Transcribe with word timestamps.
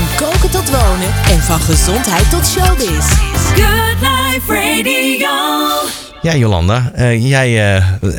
Van 0.00 0.28
koken 0.28 0.50
tot 0.50 0.70
wonen 0.70 1.14
en 1.30 1.40
van 1.42 1.60
gezondheid 1.60 2.30
tot 2.30 2.46
showbiz. 2.46 3.06
Good 3.54 3.96
Life 4.00 4.52
Radio. 4.54 5.28
Ja, 6.22 6.34
Jolanda, 6.34 6.90
eh, 6.94 7.28
jij 7.28 7.46
eh, 7.48 7.76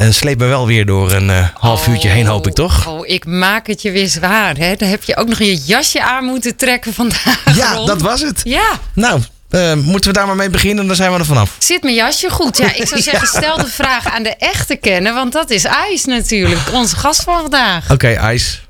eh, 0.07 0.11
sleept 0.13 0.39
me 0.39 0.45
wel 0.45 0.67
weer 0.67 0.85
door 0.85 1.11
een 1.11 1.29
eh, 1.29 1.47
half 1.53 1.87
uurtje 1.87 2.09
heen, 2.09 2.25
hoop 2.25 2.47
ik 2.47 2.53
toch? 2.53 2.87
Oh, 2.87 3.07
ik 3.07 3.25
maak 3.25 3.67
het 3.67 3.81
je 3.81 3.91
weer 3.91 4.07
zwaar. 4.07 4.57
Hè? 4.57 4.75
Dan 4.75 4.89
heb 4.89 5.03
je 5.03 5.15
ook 5.15 5.27
nog 5.27 5.37
je 5.37 5.55
jasje 5.57 6.01
aan 6.03 6.25
moeten 6.25 6.55
trekken 6.55 6.93
vandaag. 6.93 7.55
Ja, 7.55 7.85
dat 7.85 8.01
was 8.01 8.21
het. 8.21 8.41
Ja, 8.43 8.79
Nou, 8.93 9.21
eh, 9.49 9.73
moeten 9.73 10.11
we 10.11 10.17
daar 10.17 10.27
maar 10.27 10.35
mee 10.35 10.49
beginnen, 10.49 10.87
dan 10.87 10.95
zijn 10.95 11.11
we 11.11 11.17
er 11.19 11.25
vanaf. 11.25 11.55
zit 11.59 11.83
mijn 11.83 11.95
jasje 11.95 12.29
goed? 12.29 12.57
Ja, 12.57 12.75
ik 12.75 12.87
zou 12.91 13.01
zeggen, 13.01 13.27
stel 13.27 13.57
de 13.57 13.67
vraag 13.67 14.13
aan 14.13 14.23
de 14.23 14.35
echte 14.35 14.75
kennen, 14.75 15.13
want 15.13 15.31
dat 15.33 15.49
is 15.49 15.63
IJs 15.65 16.05
natuurlijk, 16.05 16.61
onze 16.73 16.95
gast 16.95 17.23
van 17.23 17.41
vandaag. 17.41 17.91
Oké, 17.91 18.13
IJs. 18.13 18.61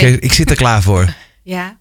ik 0.22 0.32
zit 0.32 0.50
er 0.50 0.56
klaar 0.56 0.82
voor. 0.82 1.14
Ja. 1.42 1.76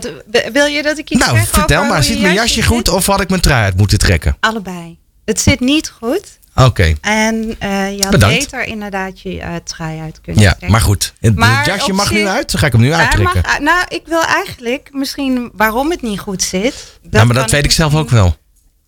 Wat, 0.00 0.10
wil 0.52 0.66
je 0.66 0.82
dat 0.82 0.98
ik 0.98 1.10
iets 1.10 1.26
nou, 1.26 1.38
vertel 1.38 1.84
maar, 1.84 2.04
zit 2.04 2.20
mijn 2.20 2.34
jasje 2.34 2.54
zit? 2.54 2.64
goed 2.64 2.88
of 2.88 3.06
had 3.06 3.20
ik 3.20 3.28
mijn 3.28 3.40
trui 3.40 3.62
uit 3.64 3.76
moeten 3.76 3.98
trekken? 3.98 4.36
Allebei. 4.40 4.98
Het 5.24 5.40
zit 5.40 5.60
niet 5.60 5.92
goed. 6.00 6.38
Oké, 6.54 6.94
En 7.00 7.56
eh, 7.58 7.96
je 7.96 8.02
had 8.02 8.10
Bedankt. 8.10 8.38
beter 8.38 8.64
inderdaad 8.64 9.20
je 9.20 9.40
eh, 9.40 9.54
trui 9.64 10.00
uit 10.00 10.20
kunnen 10.20 10.42
ja, 10.42 10.48
trekken. 10.48 10.70
maar 10.70 10.80
goed. 10.80 11.12
Het, 11.20 11.34
Maar 11.36 11.56
het 11.56 11.66
jasje 11.66 11.92
mag 11.92 12.10
nu 12.10 12.26
uit, 12.26 12.50
dan 12.50 12.60
ga 12.60 12.66
ik 12.66 12.72
hem 12.72 12.80
nu 12.80 12.92
uittrekken. 12.92 13.42
mag- 13.42 13.58
nou, 13.60 13.84
ik 13.88 14.02
wil 14.06 14.22
eigenlijk 14.24 14.88
misschien 14.92 15.50
waarom 15.54 15.90
het 15.90 16.02
niet 16.02 16.18
goed 16.20 16.42
zit. 16.42 16.98
Dat 17.02 17.12
nou, 17.12 17.26
maar 17.26 17.34
dat 17.36 17.50
weet 17.50 17.64
ik 17.64 17.72
zelf 17.72 17.94
ook 17.94 18.10
wel. 18.10 18.36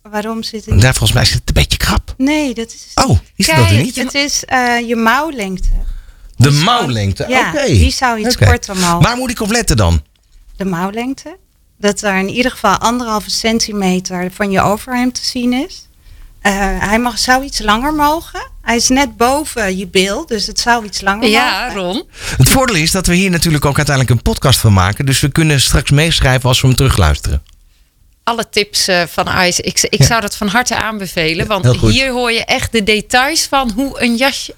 Waarom 0.02 0.42
zit 0.42 0.64
het 0.64 0.74
niet? 0.74 0.82
Daar, 0.82 0.94
volgens 0.94 1.12
mij 1.12 1.24
zit 1.24 1.34
het 1.38 1.48
een 1.48 1.54
beetje 1.54 1.76
krap. 1.78 2.14
Nee, 2.16 2.54
dat 2.54 2.66
is. 2.66 3.04
Oh, 3.04 3.18
is 3.36 3.46
dat 3.46 3.56
er 3.56 3.64
Kijk, 3.66 3.82
niet? 3.82 3.96
Het 3.96 4.14
is 4.14 4.44
eh, 4.44 4.88
je 4.88 4.96
mouwlengte. 4.96 5.68
De 6.36 6.50
mouwlengte, 6.50 7.24
Ja, 7.28 7.52
oké. 7.54 7.66
die 7.66 7.90
zou 7.92 8.18
iets 8.26 8.36
korter 8.36 8.76
mogen. 8.76 9.00
Waar 9.02 9.16
moet 9.16 9.30
ik 9.30 9.40
op 9.40 9.50
letten 9.50 9.76
dan? 9.76 10.02
De 10.56 10.64
mouwlengte. 10.64 11.36
Dat 11.78 12.02
er 12.02 12.16
in 12.18 12.28
ieder 12.28 12.50
geval 12.50 12.76
anderhalve 12.76 13.30
centimeter 13.30 14.30
van 14.32 14.50
je 14.50 14.60
overhemd 14.60 15.14
te 15.14 15.24
zien 15.26 15.52
is. 15.52 15.88
Eh, 16.40 16.52
hij 16.78 16.98
mag, 16.98 17.18
zou 17.18 17.44
iets 17.44 17.58
langer 17.60 17.94
mogen. 17.94 18.50
Hij 18.62 18.76
is 18.76 18.88
net 18.88 19.16
boven 19.16 19.76
je 19.78 19.86
bil, 19.86 20.26
dus 20.26 20.46
het 20.46 20.60
zou 20.60 20.84
iets 20.84 21.00
langer 21.00 21.28
Ja, 21.28 21.66
mogen. 21.66 21.80
Ron. 21.80 22.04
Het 22.36 22.48
voordeel 22.48 22.76
is 22.76 22.90
dat 22.90 23.06
we 23.06 23.14
hier 23.14 23.30
natuurlijk 23.30 23.64
ook 23.64 23.76
uiteindelijk 23.76 24.16
een 24.16 24.22
podcast 24.32 24.58
van 24.60 24.72
maken. 24.72 25.06
Dus 25.06 25.20
we 25.20 25.28
kunnen 25.28 25.60
straks 25.60 25.90
meeschrijven 25.90 26.48
als 26.48 26.60
we 26.60 26.66
hem 26.66 26.76
terugluisteren. 26.76 27.42
Alle 28.22 28.48
tips 28.48 28.88
eh, 28.88 29.02
van 29.02 29.28
IJs, 29.28 29.60
ik, 29.60 29.80
ik 29.82 29.98
Ja. 29.98 30.06
zou 30.06 30.20
dat 30.20 30.36
van 30.36 30.48
harte 30.48 30.76
aanbevelen, 30.76 31.46
want 31.46 31.76
hier 31.80 32.10
hoor 32.10 32.32
je 32.32 32.44
echt 32.44 32.72
de 32.72 32.82
details 32.82 33.44
van 33.46 33.70
hoe 33.74 34.00
een 34.02 34.16
jasje 34.16 34.54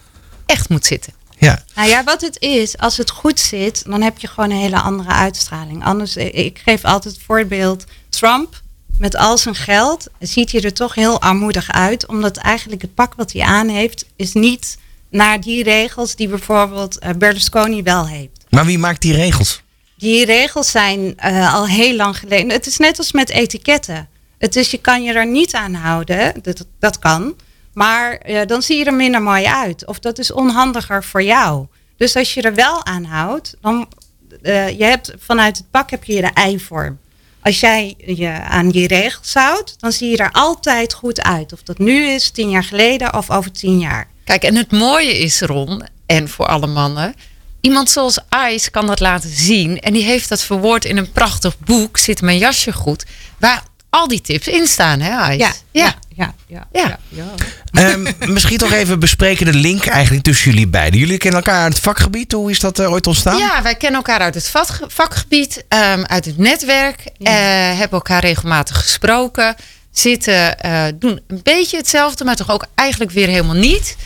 echt 0.47 0.69
moet 0.69 0.87
zitten. 0.87 1.12
Ja, 1.39 1.64
Nou 1.75 1.89
ja, 1.89 2.05
wat 2.05 2.20
het 2.20 2.41
is, 2.41 2.78
als 2.78 2.97
het 2.97 3.11
goed 3.11 3.41
zit, 3.41 3.84
dan 3.84 4.03
heb 4.03 4.19
je 4.19 4.27
gewoon 4.27 4.50
een 4.50 4.56
hele 4.56 4.81
andere 4.81 5.11
uitstraling. 5.11 5.84
Anders, 5.84 6.17
eh, 6.17 6.34
ik 6.34 6.61
geef 6.64 6.84
altijd 6.84 7.14
het 7.14 7.22
voorbeeld, 7.22 7.84
Trump 8.08 8.62
met 8.98 9.17
al 9.17 9.39
zijn 9.39 9.55
geld 9.55 10.06
ziet 10.19 10.53
hij 10.53 10.61
er 10.61 10.72
toch 10.72 10.94
heel 10.94 11.20
armoedig 11.20 11.70
uit. 11.70 12.06
Omdat 12.06 12.36
eigenlijk 12.36 12.83
het 12.83 12.94
pak 12.94 13.14
wat 13.14 13.33
hij 13.33 13.42
aan 13.42 13.69
heeft, 13.69 14.06
is 14.16 14.33
niet 14.33 14.78
naar 15.11 15.41
die 15.41 15.62
regels 15.62 16.16
die 16.16 16.28
bijvoorbeeld 16.28 16.98
eh, 16.98 17.11
Berlusconi 17.19 17.83
wel 17.83 18.06
heeft. 18.06 18.44
maar 18.50 18.64
wie 18.64 18.78
maakt 18.78 19.03
die 19.03 19.14
regels? 19.14 19.62
Die 19.97 20.25
regels 20.25 20.70
zijn 20.70 21.16
eh, 21.16 21.55
al 21.55 21.66
heel 21.66 21.97
lang 21.97 22.19
geleden. 22.19 22.50
Het 22.50 22.66
is 22.66 22.77
net 22.77 22.98
als 22.98 23.12
met 23.12 23.31
etiketten. 23.31 24.09
Het 24.39 24.56
is, 24.56 24.70
je 24.70 24.78
kan 24.78 25.03
je 25.03 25.12
er 25.12 25.27
niet 25.27 25.55
aan 25.55 25.75
houden. 25.75 26.34
Dat, 26.42 26.66
dat 26.78 26.98
kan. 26.98 27.34
Maar 27.79 28.17
eh, 28.17 28.47
dan 28.47 28.62
zie 28.62 28.79
je 28.79 28.84
er 28.84 28.95
minder 28.95 29.23
mooi 29.23 29.45
uit. 29.45 29.87
Of 29.87 29.98
dat 29.98 30.19
is 30.19 30.33
onhandiger 30.33 31.05
voor 31.05 31.23
jou. 31.23 31.67
Dus 31.97 32.17
als 32.17 32.34
je 32.34 32.43
er 32.43 32.55
wel 32.55 32.84
aan 32.84 33.05
houdt, 33.05 33.57
dan 33.61 33.89
eh, 34.43 34.79
je 34.79 34.84
hebt 34.84 35.12
vanuit 35.19 35.57
het 35.57 35.71
pak 35.71 35.91
heb 35.91 36.05
je 36.05 36.21
de 36.21 36.31
ei-vorm. 36.34 36.99
Als 37.43 37.61
jij 37.61 37.95
je 38.06 38.29
aan 38.29 38.69
die 38.69 38.87
regels 38.87 39.34
houdt, 39.34 39.75
dan 39.81 39.93
zie 39.93 40.11
je 40.11 40.17
er 40.17 40.33
altijd 40.33 40.93
goed 40.93 41.23
uit. 41.23 41.53
Of 41.53 41.62
dat 41.62 41.79
nu 41.79 42.06
is, 42.06 42.31
tien 42.31 42.51
jaar 42.51 42.65
geleden 42.65 43.15
of 43.15 43.31
over 43.31 43.53
tien 43.53 43.79
jaar. 43.79 44.09
Kijk, 44.25 44.43
en 44.43 44.55
het 44.55 44.72
mooie 44.72 45.19
is, 45.19 45.41
Ron, 45.41 45.83
en 46.06 46.28
voor 46.28 46.47
alle 46.47 46.67
mannen. 46.67 47.15
Iemand 47.61 47.91
zoals 47.91 48.19
Ice 48.50 48.71
kan 48.71 48.87
dat 48.87 49.00
laten 49.00 49.31
zien. 49.31 49.81
En 49.81 49.93
die 49.93 50.05
heeft 50.05 50.28
dat 50.28 50.43
verwoord 50.43 50.84
in 50.84 50.97
een 50.97 51.12
prachtig 51.12 51.59
boek. 51.59 51.99
Zit 51.99 52.22
mijn 52.22 52.38
jasje 52.38 52.72
goed. 52.72 53.05
Waar 53.38 53.62
al 53.91 54.09
die 54.09 54.21
tips 54.21 54.49
in 54.49 54.67
staan, 54.67 55.00
hè, 55.00 55.33
Ice? 55.33 55.38
Ja, 55.38 55.53
ja. 55.71 55.84
ja, 55.84 55.94
ja. 56.47 56.69
Ja. 56.73 56.99
Ehm, 57.73 58.12
misschien 58.33 58.59
toch 58.59 58.73
even 58.73 58.99
bespreken 58.99 59.47
de 59.47 59.55
link 59.55 59.87
eigenlijk 59.87 60.25
tussen 60.25 60.51
jullie 60.51 60.67
beiden. 60.69 61.01
Jullie 61.01 61.19
kennen 61.19 61.41
elkaar 61.41 61.62
uit 61.62 61.73
het 61.73 61.83
vakgebied. 61.83 62.33
Hoe 62.33 62.51
is 62.51 62.61
dat 62.61 62.79
eh, 62.79 62.91
ooit 62.91 63.06
ontstaan? 63.06 63.39
Ja, 63.39 63.62
wij 63.62 63.75
kennen 63.75 63.97
elkaar 64.01 64.21
uit 64.21 64.34
het 64.34 64.53
vakgebied, 64.89 65.65
ehm, 65.69 66.03
uit 66.05 66.25
het 66.25 66.39
netwerk. 66.39 67.05
Ja. 67.17 67.31
eh, 67.31 67.79
hebben 67.79 67.99
elkaar 67.99 68.21
regelmatig 68.21 68.81
gesproken. 68.81 69.55
Zitten, 69.91 70.61
eh, 70.61 70.84
doen 70.95 71.21
een 71.27 71.41
beetje 71.43 71.77
hetzelfde, 71.77 72.25
maar 72.25 72.37
toch 72.37 72.50
ook 72.50 72.67
eigenlijk 72.75 73.11
weer 73.11 73.29
helemaal 73.29 73.55
niet. 73.55 73.97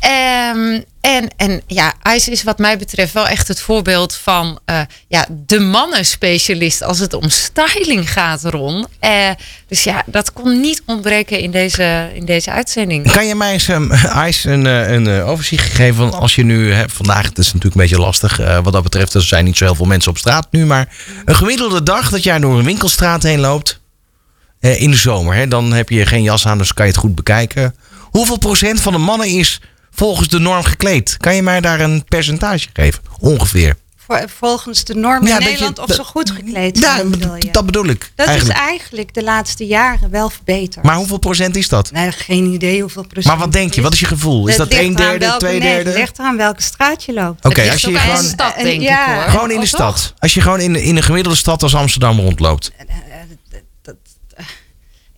Ehm, 0.00 0.80
en, 1.06 1.28
en 1.36 1.62
ja, 1.66 1.94
IJs 2.02 2.28
is 2.28 2.42
wat 2.42 2.58
mij 2.58 2.78
betreft 2.78 3.12
wel 3.12 3.26
echt 3.26 3.48
het 3.48 3.60
voorbeeld 3.60 4.14
van 4.14 4.58
eh, 4.64 4.80
ja, 5.08 5.26
de 5.30 5.60
mannenspecialist 5.60 6.82
als 6.82 6.98
het 6.98 7.14
om 7.14 7.30
styling 7.30 8.12
gaat, 8.12 8.44
Ron. 8.44 8.86
Eh, 8.98 9.30
dus 9.68 9.84
ja, 9.84 10.02
dat 10.06 10.32
kon 10.32 10.60
niet 10.60 10.82
ontbreken 10.86 11.38
in 11.38 11.50
deze, 11.50 12.10
in 12.14 12.24
deze 12.24 12.50
uitzending. 12.50 13.12
Kan 13.12 13.26
je 13.26 13.34
mij 13.34 13.52
eens, 13.52 13.68
um, 13.68 13.92
Ice, 14.26 14.50
een, 14.50 14.66
eh, 14.66 14.92
een 14.92 15.22
overzicht 15.22 15.72
geven? 15.72 15.94
van 15.96 16.12
als 16.20 16.34
je 16.34 16.44
nu, 16.44 16.72
hè, 16.72 16.88
vandaag, 16.88 17.26
het 17.26 17.38
is 17.38 17.46
natuurlijk 17.46 17.74
een 17.74 17.80
beetje 17.80 17.98
lastig 17.98 18.36
wat 18.62 18.72
dat 18.72 18.82
betreft. 18.82 19.14
Er 19.14 19.22
zijn 19.22 19.44
niet 19.44 19.56
zo 19.56 19.64
heel 19.64 19.74
veel 19.74 19.86
mensen 19.86 20.10
op 20.10 20.18
straat 20.18 20.46
nu. 20.50 20.66
Maar 20.66 20.88
een 21.24 21.34
gemiddelde 21.34 21.82
dag 21.82 22.10
dat 22.10 22.22
jij 22.22 22.38
door 22.38 22.58
een 22.58 22.64
winkelstraat 22.64 23.22
heen 23.22 23.40
loopt. 23.40 23.80
in 24.60 24.90
de 24.90 24.96
zomer, 24.96 25.34
hè, 25.34 25.48
dan 25.48 25.72
heb 25.72 25.88
je 25.88 26.06
geen 26.06 26.22
jas 26.22 26.46
aan, 26.46 26.58
dus 26.58 26.74
kan 26.74 26.86
je 26.86 26.92
het 26.92 27.00
goed 27.00 27.14
bekijken. 27.14 27.74
Hoeveel 28.00 28.38
procent 28.38 28.80
van 28.80 28.92
de 28.92 28.98
mannen 28.98 29.28
is 29.28 29.60
volgens 29.96 30.28
de 30.28 30.38
norm 30.38 30.62
gekleed? 30.62 31.16
Kan 31.16 31.34
je 31.34 31.42
mij 31.42 31.60
daar 31.60 31.80
een 31.80 32.04
percentage 32.04 32.68
geven? 32.72 33.02
Ongeveer. 33.20 33.76
Voor- 33.96 34.24
volgens 34.38 34.84
de 34.84 34.94
norm 34.94 35.26
Ja, 35.26 35.34
in 35.34 35.42
je- 35.42 35.48
Nederland 35.48 35.78
of 35.78 35.92
ze 35.94 36.04
goed 36.04 36.30
gekleed 36.30 36.78
Ja, 36.78 36.94
zijn, 36.96 37.10
bedoel 37.10 37.36
je? 37.36 37.50
dat 37.50 37.66
bedoel 37.66 37.84
ik. 37.86 38.12
Dat 38.14 38.26
eigenlijk. 38.26 38.58
is 38.58 38.64
eigenlijk 38.66 39.14
de 39.14 39.22
laatste 39.22 39.66
jaren 39.66 40.10
wel 40.10 40.30
verbeterd. 40.30 40.84
Maar 40.84 40.96
hoeveel 40.96 41.18
procent 41.18 41.56
is 41.56 41.68
dat? 41.68 41.90
Nee, 41.92 42.12
geen 42.12 42.46
idee 42.52 42.80
hoeveel 42.80 43.06
procent. 43.06 43.26
Maar 43.26 43.36
wat 43.44 43.52
denk 43.52 43.74
je? 43.74 43.80
Wat 43.82 43.92
is 43.92 44.00
je 44.00 44.06
gevoel? 44.06 44.46
Is 44.46 44.56
dat 44.56 44.72
een 44.72 44.94
derde, 44.94 45.18
welke- 45.18 45.38
twee 45.38 45.58
nee, 45.58 45.74
derde? 45.74 45.90
Het 45.90 45.98
ligt 45.98 46.18
eraan 46.18 46.36
welke 46.36 46.62
straat 46.62 47.04
je 47.04 47.12
loopt. 47.12 47.44
Oké, 47.44 47.70
als 47.70 47.80
je 47.80 47.88
aan 47.88 48.00
gewoon... 48.00 48.16
de 48.22 48.28
stad, 48.28 48.54
en- 48.54 48.64
denk 48.64 48.80
ja, 48.82 49.06
ik 49.16 49.20
hoor. 49.22 49.30
Gewoon 49.30 49.50
in 49.50 49.60
de 49.60 49.66
stad. 49.66 50.14
Als 50.18 50.34
je 50.34 50.40
gewoon 50.40 50.60
in, 50.60 50.76
in 50.76 50.96
een 50.96 51.02
gemiddelde 51.02 51.38
stad 51.38 51.62
als 51.62 51.74
Amsterdam 51.74 52.18
rondloopt. 52.20 52.72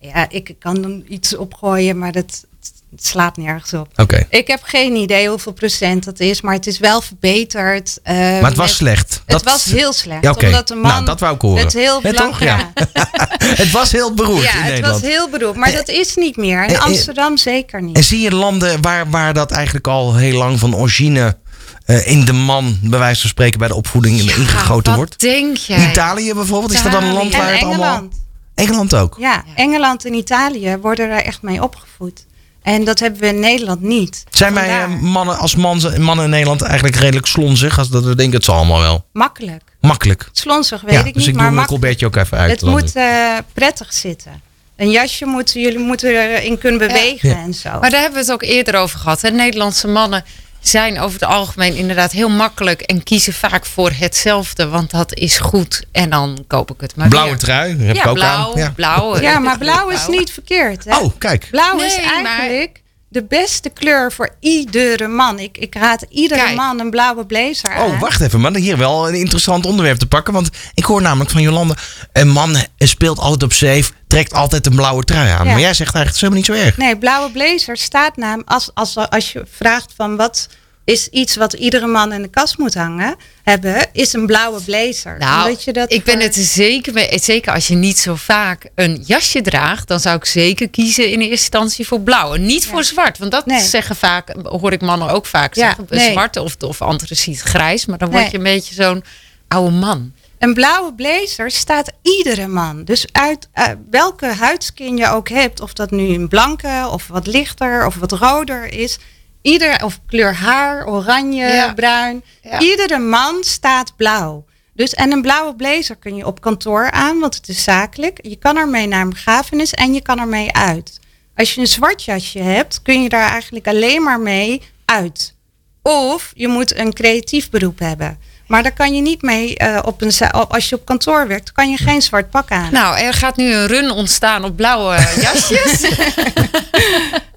Ja, 0.01 0.29
ik 0.29 0.55
kan 0.59 0.81
dan 0.81 1.03
iets 1.07 1.35
opgooien, 1.35 1.97
maar 1.97 2.11
dat 2.11 2.45
het 2.91 3.05
slaat 3.05 3.37
nergens 3.37 3.73
op. 3.73 3.87
Oké. 3.95 4.25
Ik 4.29 4.47
heb 4.47 4.59
geen 4.63 4.95
idee 4.95 5.29
hoeveel 5.29 5.51
procent 5.51 6.03
dat 6.03 6.19
is, 6.19 6.41
maar 6.41 6.53
het 6.53 6.67
is 6.67 6.79
wel 6.79 7.01
verbeterd. 7.01 7.99
eh, 8.03 8.15
Maar 8.15 8.43
het 8.43 8.55
was 8.57 8.67
met- 8.67 8.75
slecht. 8.75 9.13
Het 9.13 9.21
Dat- 9.25 9.43
was 9.43 9.63
heel 9.63 9.93
slecht. 9.93 10.23
Ja, 10.23 10.31
oké. 10.31 10.45
Omdat 10.45 10.67
de 10.67 10.75
man 10.75 10.91
Nou, 10.91 11.05
dat 11.05 11.19
wou 11.19 11.35
ik 11.35 11.41
horen. 11.41 11.63
het 11.63 11.73
heel 11.73 11.99
Ja, 12.01 12.11
belang- 12.11 12.29
toch? 12.31 12.43
Ja. 12.43 12.71
het 13.63 13.71
was 13.71 13.91
heel 13.91 14.13
beroerd 14.13 14.43
Ja, 14.43 14.51
in 14.51 14.57
het 14.59 14.67
Nederland. 14.69 15.01
was 15.01 15.11
heel 15.11 15.29
beroerd, 15.29 15.55
maar 15.55 15.71
dat 15.71 15.87
is 15.87 16.15
niet 16.15 16.37
meer. 16.37 16.59
eh, 16.63 16.67
In 16.69 16.75
eh, 16.75 16.81
Amsterdam 16.85 17.37
zeker 17.37 17.81
niet. 17.81 17.95
En 17.95 18.03
zie 18.03 18.19
je 18.19 18.31
landen 18.35 18.81
waar, 18.81 19.09
waar 19.09 19.33
dat 19.33 19.51
eigenlijk 19.51 19.87
al 19.87 20.15
heel 20.15 20.37
lang 20.37 20.59
van 20.59 20.75
origine 20.75 21.37
eh, 21.85 22.07
in 22.07 22.25
de 22.25 22.33
man, 22.33 22.77
bij 22.81 22.99
wijze 22.99 23.21
van 23.21 23.29
spreken, 23.29 23.59
bij 23.59 23.67
de 23.67 23.75
opvoeding 23.75 24.19
ingegoten 24.19 24.95
wordt? 24.95 25.19
denk 25.19 25.57
jij? 25.57 25.89
Italië 25.89 26.33
bijvoorbeeld, 26.33 26.71
is 26.73 26.81
dat 26.83 26.91
dan 26.91 27.03
een 27.03 27.13
land 27.13 27.33
En 27.33 27.39
waar 27.39 27.51
het 27.53 27.63
allemaal... 27.63 27.83
Engeland. 27.93 28.13
Engeland 28.55 28.95
ook. 28.95 29.15
Ja, 29.19 29.43
Engeland 29.55 30.05
en 30.05 30.13
Italië 30.13 30.77
worden 30.81 31.09
er 31.09 31.23
echt 31.23 31.41
mee 31.41 31.63
opgevoed. 31.63 32.25
En 32.61 32.83
dat 32.83 32.99
hebben 32.99 33.19
we 33.21 33.27
in 33.27 33.39
Nederland 33.39 33.81
niet. 33.81 34.23
Zijn 34.29 34.53
wij 34.53 34.69
Vandaar. 34.69 34.89
eh, 34.97 35.01
mannen 35.01 35.37
als 35.37 35.55
man, 35.55 35.81
mannen 36.01 36.25
in 36.25 36.31
Nederland 36.31 36.61
eigenlijk 36.61 36.95
redelijk 36.95 37.25
slonzig? 37.25 37.77
Als 37.77 37.89
dat 37.89 38.03
we 38.03 38.15
denken, 38.15 38.35
het 38.35 38.45
zal 38.45 38.55
allemaal 38.55 38.79
wel. 38.81 39.05
Makkelijk. 39.13 39.61
Makkelijk. 39.81 40.29
Slonsig 40.31 40.81
weet 40.81 40.93
ja, 40.93 40.99
ik 40.99 41.13
dus 41.13 41.25
niet, 41.25 41.35
ik 41.35 41.41
doe 41.41 41.51
mijn 41.51 41.67
colbertje 41.67 42.05
ook 42.05 42.15
even 42.15 42.37
uit. 42.37 42.51
Het 42.51 42.61
moet 42.69 42.95
eh, 42.95 43.37
prettig 43.53 43.93
zitten. 43.93 44.41
Een 44.75 44.89
jasje 44.91 45.25
moet, 45.25 45.51
jullie 45.53 45.79
moeten 45.79 46.09
erin 46.09 46.57
kunnen 46.57 46.79
bewegen 46.87 47.29
Ja. 47.29 47.35
en 47.43 47.53
zo. 47.53 47.69
Maar 47.79 47.89
daar 47.89 48.01
hebben 48.01 48.19
we 48.19 48.25
het 48.25 48.31
ook 48.31 48.43
eerder 48.43 48.75
over 48.75 48.99
gehad. 48.99 49.21
Hè? 49.21 49.29
Nederlandse 49.29 49.87
mannen 49.87 50.23
zijn 50.61 50.99
over 50.99 51.19
het 51.19 51.29
algemeen 51.29 51.75
inderdaad 51.75 52.11
heel 52.11 52.29
makkelijk 52.29 52.81
en 52.81 53.03
kiezen 53.03 53.33
vaak 53.33 53.65
voor 53.65 53.91
hetzelfde, 53.93 54.67
want 54.67 54.91
dat 54.91 55.13
is 55.13 55.37
goed. 55.37 55.83
En 55.91 56.09
dan 56.09 56.43
koop 56.47 56.71
ik 56.71 56.81
het 56.81 56.95
maar 56.95 57.07
Blauwe 57.07 57.29
weer. 57.29 57.39
trui, 57.39 57.77
heb 57.77 57.95
ik 57.95 58.03
Ja, 58.03 58.09
ook 58.09 58.15
blauw, 58.15 58.51
aan. 58.53 58.57
Ja. 58.59 58.71
blauw. 58.75 59.19
ja, 59.21 59.39
maar 59.39 59.57
blauw 59.57 59.89
is 59.89 60.07
niet 60.07 60.31
verkeerd. 60.31 60.85
Hè? 60.85 60.97
Oh, 60.97 61.13
kijk. 61.17 61.47
Blauw 61.51 61.79
is 61.81 61.97
Nee, 61.97 62.05
eigenlijk 62.05 62.81
de 63.09 63.23
beste 63.23 63.69
kleur 63.69 64.11
voor 64.11 64.29
iedere 64.39 65.07
man. 65.07 65.39
Ik, 65.39 65.57
ik 65.57 65.75
raad 65.75 66.05
iedere 66.09 66.41
Kijk. 66.41 66.55
man 66.55 66.79
een 66.79 66.89
blauwe 66.89 67.25
blazer 67.25 67.73
aan. 67.73 67.91
Oh, 67.91 67.99
wacht 67.99 68.21
even, 68.21 68.41
maar 68.41 68.55
hier 68.55 68.77
wel 68.77 69.07
een 69.07 69.15
interessant 69.15 69.65
onderwerp 69.65 69.97
te 69.97 70.07
pakken. 70.07 70.33
Want 70.33 70.49
ik 70.73 70.83
hoor 70.83 71.01
namelijk 71.01 71.29
van 71.29 71.41
Jolande, 71.41 71.75
een 72.13 72.29
man 72.29 72.57
speelt 72.77 73.19
altijd 73.19 73.43
op 73.43 73.53
safe, 73.53 73.91
trekt 74.07 74.33
altijd 74.33 74.65
een 74.65 74.75
blauwe 74.75 75.03
trui 75.03 75.29
aan. 75.29 75.45
Ja. 75.45 75.51
Maar 75.51 75.59
jij 75.59 75.73
zegt 75.73 75.95
eigenlijk, 75.95 76.05
het 76.05 76.15
is 76.15 76.21
helemaal 76.21 76.41
niet 76.41 76.51
zo 76.51 76.65
erg. 76.65 76.77
Nee, 76.77 76.97
blauwe 76.97 77.31
blazer 77.31 77.77
staat 77.77 78.17
naam 78.17 78.41
als, 78.45 78.71
als, 78.73 78.95
als 78.95 79.31
je 79.31 79.45
vraagt 79.57 79.93
van 79.95 80.15
wat 80.15 80.47
is 80.89 81.07
iets 81.07 81.35
wat 81.35 81.53
iedere 81.53 81.87
man 81.87 82.13
in 82.13 82.21
de 82.21 82.27
kast 82.29 82.57
moet 82.57 82.73
hangen, 82.73 83.15
hebben, 83.43 83.87
is 83.93 84.13
een 84.13 84.25
blauwe 84.25 84.61
blazer. 84.61 85.17
Nou, 85.17 85.55
je 85.59 85.73
dat 85.73 85.91
ik 85.91 86.03
ben 86.03 86.19
het 86.19 86.35
er 86.35 86.43
zeker 86.43 86.93
mee. 86.93 87.19
Zeker 87.19 87.53
als 87.53 87.67
je 87.67 87.75
niet 87.75 87.97
zo 87.99 88.15
vaak 88.15 88.69
een 88.75 89.03
jasje 89.05 89.41
draagt, 89.41 89.87
dan 89.87 89.99
zou 89.99 90.15
ik 90.15 90.25
zeker 90.25 90.69
kiezen 90.69 91.03
in 91.11 91.19
eerste 91.19 91.29
instantie 91.31 91.87
voor 91.87 92.01
blauw. 92.01 92.33
En 92.33 92.45
niet 92.45 92.65
voor 92.65 92.83
zwart. 92.83 93.17
Want 93.17 93.31
dat 93.31 93.45
Nee. 93.45 93.61
zeggen 93.61 93.95
vaak, 93.95 94.33
hoor 94.43 94.71
ik 94.71 94.81
mannen 94.81 95.09
ook 95.09 95.25
vaak 95.25 95.55
Ja, 95.55 95.65
zeggen. 95.67 95.85
nee. 95.89 96.11
Zwart 96.11 96.37
of, 96.37 96.55
of 96.59 96.81
antraciet 96.81 97.41
grijs. 97.41 97.85
Maar 97.85 97.97
dan 97.97 98.11
word 98.11 98.31
je 98.31 98.37
een 98.37 98.43
beetje 98.43 98.73
zo'n 98.73 99.03
oude 99.47 99.71
man. 99.75 100.11
Een 100.39 100.53
blauwe 100.53 100.93
blazer 100.93 101.51
staat 101.51 101.91
iedere 102.01 102.47
man. 102.47 102.83
Dus 102.83 103.05
uit 103.11 103.47
eh, 103.53 103.65
welke 103.89 104.25
huidskin 104.25 104.97
je 104.97 105.07
ook 105.09 105.29
hebt, 105.29 105.59
of 105.61 105.73
dat 105.73 105.91
nu 105.91 106.07
een 106.13 106.27
blanke 106.27 106.87
of 106.91 107.07
wat 107.07 107.27
lichter 107.27 107.85
of 107.85 107.95
wat 107.95 108.11
roder 108.11 108.73
is. 108.73 108.97
Ieder, 109.41 109.83
of 109.83 109.99
kleur 110.07 110.33
haar, 110.33 110.87
oranje, 110.87 111.45
Ja. 111.47 111.73
bruin. 111.73 112.23
Ja. 112.41 112.59
Iedere 112.59 112.97
man 112.99 113.43
staat 113.43 113.95
blauw. 113.95 114.45
Dus, 114.73 114.93
en 114.93 115.11
een 115.11 115.21
blauwe 115.21 115.55
blazer 115.55 115.95
kun 115.95 116.15
je 116.15 116.25
op 116.25 116.41
kantoor 116.41 116.91
aan, 116.91 117.19
want 117.19 117.35
het 117.35 117.47
is 117.47 117.63
zakelijk. 117.63 118.19
Je 118.21 118.35
kan 118.35 118.57
ermee 118.57 118.87
naar 118.87 119.01
een 119.01 119.09
begrafenis 119.09 119.73
en 119.73 119.93
je 119.93 120.01
kan 120.01 120.19
ermee 120.19 120.53
uit. 120.53 120.99
Als 121.35 121.53
je 121.53 121.61
een 121.61 121.67
zwart 121.67 122.03
jasje 122.03 122.39
hebt, 122.39 122.81
kun 122.81 123.03
je 123.03 123.09
daar 123.09 123.29
eigenlijk 123.29 123.67
alleen 123.67 124.03
maar 124.03 124.19
mee 124.19 124.61
uit. 124.85 125.35
Of 125.81 126.31
je 126.35 126.47
moet 126.47 126.77
een 126.77 126.93
creatief 126.93 127.49
beroep 127.49 127.79
hebben. 127.79 128.19
Maar 128.49 128.63
daar 128.63 128.73
kan 128.73 128.95
je 128.95 129.01
niet 129.01 129.21
mee 129.21 129.57
eh, 129.57 129.79
op 129.85 130.01
een 130.01 130.11
als 130.31 130.69
je 130.69 130.75
op 130.75 130.85
kantoor 130.85 131.27
werkt, 131.27 131.51
kan 131.51 131.69
je 131.69 131.77
geen 131.77 132.01
zwart 132.01 132.29
pak 132.29 132.51
aan. 132.51 132.71
Nou, 132.71 132.99
er 132.99 133.13
gaat 133.13 133.35
nu 133.35 133.53
een 133.53 133.67
run 133.67 133.91
ontstaan 133.91 134.43
op 134.43 134.55
blauwe 134.55 134.95
jasjes. 135.21 135.81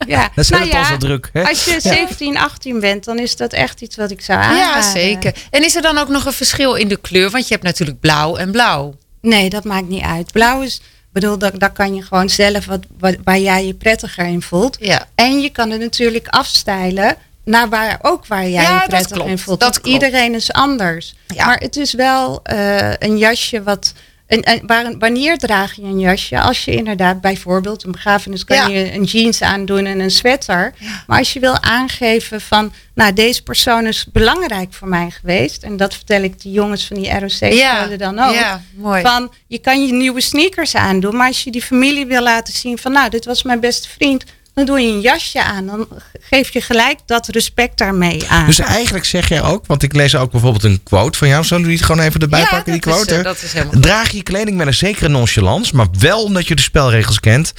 ja. 0.06 0.30
Dat 0.34 0.46
zet 0.46 0.58
Nou 0.58 0.70
al 0.70 0.78
ja, 0.78 0.84
zo 0.84 0.96
druk. 0.96 1.30
Hè? 1.32 1.48
Als 1.48 1.64
je 1.64 1.80
17, 1.80 2.38
18 2.38 2.80
bent, 2.80 3.04
dan 3.04 3.18
is 3.18 3.36
dat 3.36 3.52
echt 3.52 3.80
iets 3.80 3.96
wat 3.96 4.10
ik 4.10 4.20
zou 4.20 4.38
aanraden. 4.40 4.82
ja, 4.82 4.90
zeker. 4.90 5.34
En 5.50 5.64
is 5.64 5.76
er 5.76 5.82
dan 5.82 5.98
ook 5.98 6.08
nog 6.08 6.24
een 6.24 6.32
verschil 6.32 6.74
in 6.74 6.88
de 6.88 6.96
kleur? 6.96 7.30
Want 7.30 7.48
je 7.48 7.52
hebt 7.54 7.66
natuurlijk 7.66 8.00
blauw 8.00 8.36
en 8.36 8.50
blauw. 8.50 8.94
Nee, 9.20 9.50
dat 9.50 9.64
maakt 9.64 9.88
niet 9.88 10.04
uit. 10.04 10.32
Blauw 10.32 10.62
is, 10.62 10.80
bedoel, 11.10 11.38
daar, 11.38 11.58
daar 11.58 11.72
kan 11.72 11.94
je 11.94 12.02
gewoon 12.02 12.28
zelf 12.28 12.66
wat, 12.66 12.80
wat, 12.98 13.16
waar 13.24 13.38
jij 13.38 13.66
je 13.66 13.74
prettiger 13.74 14.26
in 14.26 14.42
voelt. 14.42 14.76
Ja. 14.80 15.06
En 15.14 15.40
je 15.40 15.50
kan 15.50 15.70
het 15.70 15.80
natuurlijk 15.80 16.28
afstijlen 16.28 17.16
naar 17.44 17.68
waar 17.68 17.98
ook 18.02 18.26
waar 18.26 18.48
jij 18.48 18.62
Ja, 18.62 18.80
je 18.82 18.88
prettig 18.88 19.24
in 19.24 19.38
voelt. 19.38 19.60
Dat 19.60 19.80
klopt. 19.80 19.88
iedereen 19.88 20.34
is 20.34 20.52
anders. 20.52 21.14
Ja. 21.26 21.46
Maar 21.46 21.58
het 21.58 21.76
is 21.76 21.92
wel 21.92 22.40
eh, 22.42 22.92
een 22.98 23.18
jasje 23.18 23.62
wat. 23.62 23.92
En, 24.26 24.42
en 24.42 24.66
waar, 24.66 24.98
wanneer 24.98 25.38
draag 25.38 25.74
je 25.74 25.82
een 25.82 26.00
jasje? 26.00 26.40
Als 26.40 26.64
je 26.64 26.70
inderdaad 26.74 27.20
bijvoorbeeld 27.20 27.84
een 27.84 27.92
begrafenis 27.92 28.44
kan 28.44 28.56
Ja. 28.56 28.66
je 28.66 28.94
een 28.94 29.04
jeans 29.04 29.42
aandoen 29.42 29.84
en 29.86 30.00
een 30.00 30.10
sweater. 30.10 30.74
Maar 31.06 31.18
als 31.18 31.32
je 31.32 31.40
wil 31.40 31.60
aangeven 31.62 32.40
van, 32.40 32.72
nou 32.94 33.12
deze 33.12 33.42
persoon 33.42 33.86
is 33.86 34.06
belangrijk 34.12 34.72
voor 34.72 34.88
mij 34.88 35.10
geweest. 35.10 35.62
En 35.62 35.76
dat 35.76 35.94
vertel 35.94 36.22
ik 36.22 36.42
de 36.42 36.50
jongens 36.50 36.86
van 36.86 36.96
die 36.96 37.18
ROC-scholen 37.18 37.98
dan 37.98 38.18
ook. 38.18 38.34
Ja, 38.34 38.62
mooi. 38.74 39.02
Van, 39.02 39.32
je 39.46 39.58
kan 39.58 39.86
je 39.86 39.92
nieuwe 39.92 40.20
sneakers 40.20 40.74
aandoen, 40.74 41.16
maar 41.16 41.26
als 41.28 41.44
je 41.44 41.50
die 41.50 41.62
familie 41.62 42.06
wil 42.06 42.22
laten 42.22 42.54
zien 42.54 42.78
van, 42.78 42.92
nou, 42.92 43.10
dit 43.10 43.24
was 43.24 43.42
mijn 43.42 43.60
beste 43.60 43.88
vriend, 43.88 44.24
dan 44.54 44.64
doe 44.64 44.80
je 44.80 44.92
een 44.92 45.00
jasje 45.00 45.42
aan. 45.42 45.66
Dan 45.66 45.88
geef 46.20 46.52
je 46.52 46.60
gelijk 46.60 46.98
dat 47.06 47.28
respect 47.28 47.78
daarmee 47.78 48.28
aan. 48.28 48.46
Dus 48.46 48.58
eigenlijk 48.58 49.04
zeg 49.04 49.28
jij 49.28 49.42
ook, 49.42 49.66
want 49.66 49.82
ik 49.82 49.92
lees 49.92 50.16
ook 50.16 50.30
bijvoorbeeld 50.30 50.64
een 50.64 50.82
quote 50.82 51.18
van 51.18 51.28
jou. 51.28 51.44
Zullen 51.44 51.62
we 51.62 51.68
die 51.68 51.76
het 51.78 51.86
gewoon 51.86 52.04
even 52.04 52.20
erbij 52.20 52.40
Ja, 52.40 52.46
pakken, 52.46 52.72
die 52.72 52.80
dat 52.80 52.90
is, 52.90 52.96
quote? 52.96 53.18
eh, 53.18 53.24
dat 53.24 53.42
is 53.42 53.52
helemaal. 53.52 53.80
Draag 53.80 54.10
je 54.10 54.22
kleding 54.22 54.56
met 54.56 54.66
een 54.66 54.74
zekere 54.74 55.08
nonchalance, 55.08 55.76
maar 55.76 55.86
wel 55.98 56.22
omdat 56.22 56.46
je 56.48 56.54
de 56.54 56.62
spelregels 56.62 57.20
kent. 57.20 57.52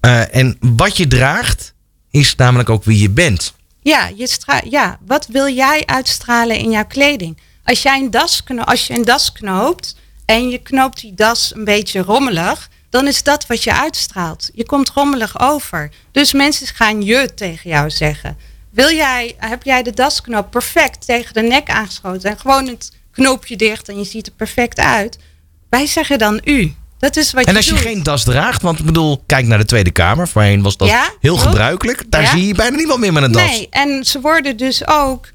Eh, 0.00 0.34
en 0.34 0.56
wat 0.60 0.96
je 0.96 1.06
draagt, 1.06 1.74
is 2.10 2.34
namelijk 2.34 2.68
ook 2.68 2.84
wie 2.84 3.00
je 3.02 3.10
bent. 3.10 3.54
Ja, 3.82 4.10
je 4.16 4.28
ja, 4.70 4.98
wat 5.06 5.26
wil 5.26 5.48
jij 5.48 5.82
uitstralen 5.86 6.56
in 6.58 6.70
jouw 6.70 6.86
kleding? 6.86 7.38
Als, 7.64 7.82
jij 7.82 7.98
een 7.98 8.10
das 8.10 8.42
als 8.64 8.86
je 8.86 8.94
een 8.94 9.04
das 9.04 9.32
knoopt 9.32 9.96
en 10.24 10.48
je 10.48 10.58
knoopt 10.58 11.00
die 11.00 11.14
das 11.14 11.52
een 11.54 11.64
beetje 11.64 12.00
rommelig, 12.00 12.68
dan 12.90 13.06
is 13.06 13.22
dat 13.22 13.46
wat 13.46 13.64
je 13.64 13.74
uitstraalt. 13.74 14.50
Je 14.54 14.66
komt 14.66 14.90
rommelig 14.90 15.40
over. 15.40 15.90
Dus 16.12 16.32
mensen 16.32 16.66
gaan 16.66 17.02
je 17.02 17.34
tegen 17.34 17.70
jou 17.70 17.90
zeggen. 17.90 18.36
Wil 18.70 18.90
jij, 18.90 19.34
heb 19.38 19.62
jij 19.62 19.82
de 19.82 19.90
dasknoop 19.94 20.50
perfect 20.50 21.06
tegen 21.06 21.34
de 21.34 21.42
nek 21.42 21.70
aangeschoten 21.70 22.30
en 22.30 22.38
gewoon 22.38 22.66
het 22.68 22.92
knoopje 23.12 23.56
dicht 23.56 23.88
en 23.88 23.98
je 23.98 24.04
ziet 24.04 24.26
er 24.26 24.32
perfect 24.32 24.78
uit? 24.78 25.18
Wij 25.70 25.86
zeggen 25.86 26.18
dan 26.18 26.40
u. 26.44 26.74
Dat 26.98 27.16
is 27.16 27.32
wat 27.32 27.44
En 27.44 27.50
je 27.52 27.56
als 27.56 27.68
je 27.68 27.76
geen 27.76 28.02
das 28.02 28.24
draagt, 28.24 28.62
want 28.62 28.78
ik 28.78 28.84
bedoel, 28.84 29.22
kijk 29.26 29.46
naar 29.46 29.58
de 29.58 29.64
Tweede 29.64 29.90
Kamer. 29.90 30.28
Voorheen 30.28 30.62
was 30.62 30.76
dat 30.76 30.88
Ja, 30.88 31.10
heel 31.20 31.32
klopt. 31.32 31.48
gebruikelijk. 31.48 32.04
Daar 32.08 32.22
Ja. 32.22 32.30
zie 32.30 32.46
je 32.46 32.54
bijna 32.54 32.76
niemand 32.76 33.00
meer 33.00 33.12
met 33.12 33.22
een 33.22 33.32
das. 33.32 33.42
Nee, 33.50 33.68
en 33.70 34.04
ze 34.04 34.20
worden 34.20 34.56
dus 34.56 34.86
ook 34.86 35.28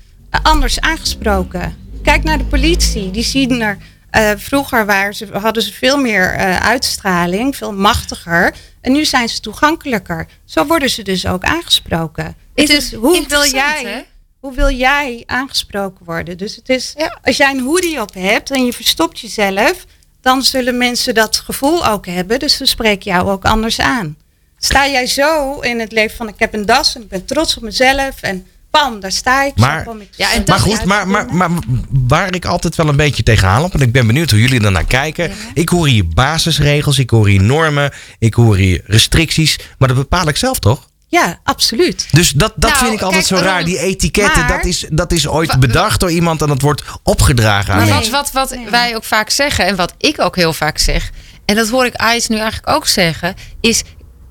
anders 0.43 0.79
aangesproken. 0.79 1.75
Kijk 2.03 2.23
naar 2.23 2.37
de 2.37 2.43
politie. 2.43 3.11
Die 3.11 3.23
zien 3.23 3.61
er. 3.61 3.77
Eh, 4.11 4.31
vroeger 4.37 4.85
waren 4.85 5.15
ze, 5.15 5.27
hadden 5.31 5.63
ze 5.63 5.73
veel 5.73 5.97
meer 5.97 6.33
eh, 6.33 6.55
uitstraling, 6.67 7.55
veel 7.55 7.73
machtiger. 7.73 8.53
En 8.81 8.91
nu 8.91 9.05
zijn 9.05 9.29
ze 9.29 9.39
toegankelijker. 9.39 10.27
Zo 10.45 10.65
worden 10.65 10.89
ze 10.89 11.03
dus 11.03 11.25
ook 11.25 11.43
aangesproken. 11.43 12.35
Het 12.55 12.69
is 12.69 12.93
hoe 12.93 13.25
wil 13.27 13.45
jij, 13.45 13.83
hè? 13.85 14.01
hoe 14.39 14.53
wil 14.55 14.69
jij 14.69 15.23
aangesproken 15.25 16.05
worden? 16.05 16.37
Dus 16.37 16.55
het 16.55 16.69
is, 16.69 16.93
Ja. 16.97 17.19
als 17.23 17.37
jij 17.37 17.51
een 17.51 17.59
hoodie 17.63 18.01
op 18.01 18.13
hebt 18.13 18.51
en 18.51 18.65
je 18.65 18.73
verstopt 18.73 19.19
jezelf, 19.19 19.85
dan 20.21 20.41
zullen 20.43 20.77
mensen 20.77 21.13
dat 21.13 21.37
gevoel 21.37 21.87
ook 21.87 22.05
hebben. 22.05 22.39
Dus 22.39 22.57
ze 22.57 22.65
spreken 22.65 23.11
jou 23.11 23.29
ook 23.29 23.45
anders 23.45 23.79
aan. 23.79 24.17
Sta 24.57 24.87
jij 24.87 25.07
zo 25.07 25.59
in 25.59 25.79
het 25.79 25.91
leven 25.91 26.17
van 26.17 26.27
ik 26.27 26.35
heb 26.37 26.53
een 26.53 26.65
das 26.65 26.95
en 26.95 27.01
ik 27.01 27.07
ben 27.09 27.25
trots 27.25 27.57
op 27.57 27.63
mezelf 27.63 28.21
en 28.21 28.47
bam, 28.71 28.99
daar 28.99 29.11
sta 29.11 29.43
ik. 29.43 29.55
Maar- 29.55 29.83
zo 29.83 29.91
kom 29.91 30.01
ik 30.01 30.07
Ja, 30.15 30.33
en 30.33 30.43
Maar 30.45 30.59
goed, 30.59 30.85
maar, 30.85 31.07
maar, 31.07 31.33
maar 31.33 31.49
waar 31.89 32.35
ik 32.35 32.45
altijd 32.45 32.75
wel 32.75 32.87
een 32.87 32.95
beetje 32.95 33.23
tegenaan 33.23 33.61
loop, 33.61 33.73
en 33.73 33.81
ik 33.81 33.91
ben 33.91 34.07
benieuwd 34.07 34.29
hoe 34.29 34.39
jullie 34.39 34.63
ernaar 34.63 34.85
kijken. 34.85 35.31
Ik 35.53 35.69
hoor 35.69 35.87
hier 35.87 36.07
basisregels, 36.07 36.99
ik 36.99 37.09
hoor 37.09 37.27
hier 37.27 37.41
normen, 37.41 37.91
ik 38.19 38.33
hoor 38.33 38.55
hier 38.55 38.81
restricties, 38.85 39.59
maar 39.77 39.87
dat 39.87 39.97
bepaal 39.97 40.27
ik 40.27 40.37
zelf 40.37 40.59
toch? 40.59 40.89
Ja, 41.07 41.39
absoluut. 41.43 42.07
Dus 42.11 42.29
dat, 42.31 42.53
dat 42.55 42.69
Nou, 42.71 42.83
vind 42.83 42.93
ik 42.97 43.01
altijd 43.01 43.27
kijk, 43.27 43.39
zo 43.41 43.45
raar. 43.47 43.63
Die 43.63 43.79
etiketten, 43.79 44.39
maar- 44.45 44.57
dat, 44.57 44.65
is, 44.65 44.85
dat 44.89 45.11
is 45.11 45.27
ooit 45.27 45.59
bedacht 45.59 45.99
door 45.99 46.11
iemand 46.11 46.41
en 46.41 46.47
dat 46.47 46.61
wordt 46.61 46.83
opgedragen 47.03 47.69
aan 47.71 47.75
Maar 47.77 47.85
Nee. 47.85 47.93
mensen. 47.95 48.11
wat, 48.13 48.31
wat, 48.31 48.49
wat 48.49 48.59
Nee. 48.59 48.69
wij 48.69 48.95
ook 48.95 49.03
vaak 49.03 49.29
zeggen 49.29 49.65
en 49.65 49.75
wat 49.75 49.93
ik 49.97 50.21
ook 50.21 50.35
heel 50.35 50.53
vaak 50.53 50.77
zeg, 50.77 51.11
en 51.45 51.55
dat 51.55 51.69
hoor 51.69 51.85
ik 51.85 51.95
Ais 51.95 52.27
nu 52.27 52.35
eigenlijk 52.37 52.69
ook 52.69 52.87
zeggen, 52.87 53.35
is 53.61 53.83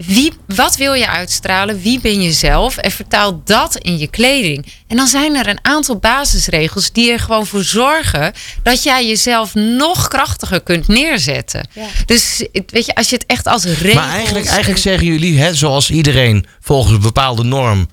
wie, 0.06 0.32
wat 0.46 0.76
wil 0.76 0.92
je 0.92 1.08
uitstralen? 1.08 1.80
Wie 1.80 2.00
ben 2.00 2.22
je 2.22 2.32
zelf? 2.32 2.76
En 2.76 2.90
vertaal 2.90 3.42
dat 3.44 3.76
in 3.76 3.98
je 3.98 4.06
kleding. 4.06 4.66
En 4.86 4.96
dan 4.96 5.06
zijn 5.06 5.34
er 5.34 5.48
een 5.48 5.58
aantal 5.62 5.96
basisregels 5.96 6.92
die 6.92 7.12
er 7.12 7.18
gewoon 7.18 7.46
voor 7.46 7.62
zorgen 7.62 8.32
dat 8.62 8.82
jij 8.82 9.06
jezelf 9.06 9.54
nog 9.54 10.08
krachtiger 10.08 10.60
kunt 10.60 10.88
neerzetten. 10.88 11.68
Ja. 11.72 11.86
Dus 12.06 12.46
weet 12.66 12.86
je, 12.86 12.94
als 12.94 13.08
je 13.08 13.14
het 13.16 13.26
echt 13.26 13.46
als 13.46 13.64
regels. 13.64 13.94
Maar 13.94 14.10
eigenlijk, 14.10 14.46
eigenlijk 14.46 14.80
zeggen 14.80 15.06
jullie, 15.06 15.38
hè, 15.38 15.54
zoals 15.54 15.90
iedereen 15.90 16.46
volgens 16.60 16.94
een 16.94 17.00
bepaalde 17.00 17.42
norm. 17.42 17.88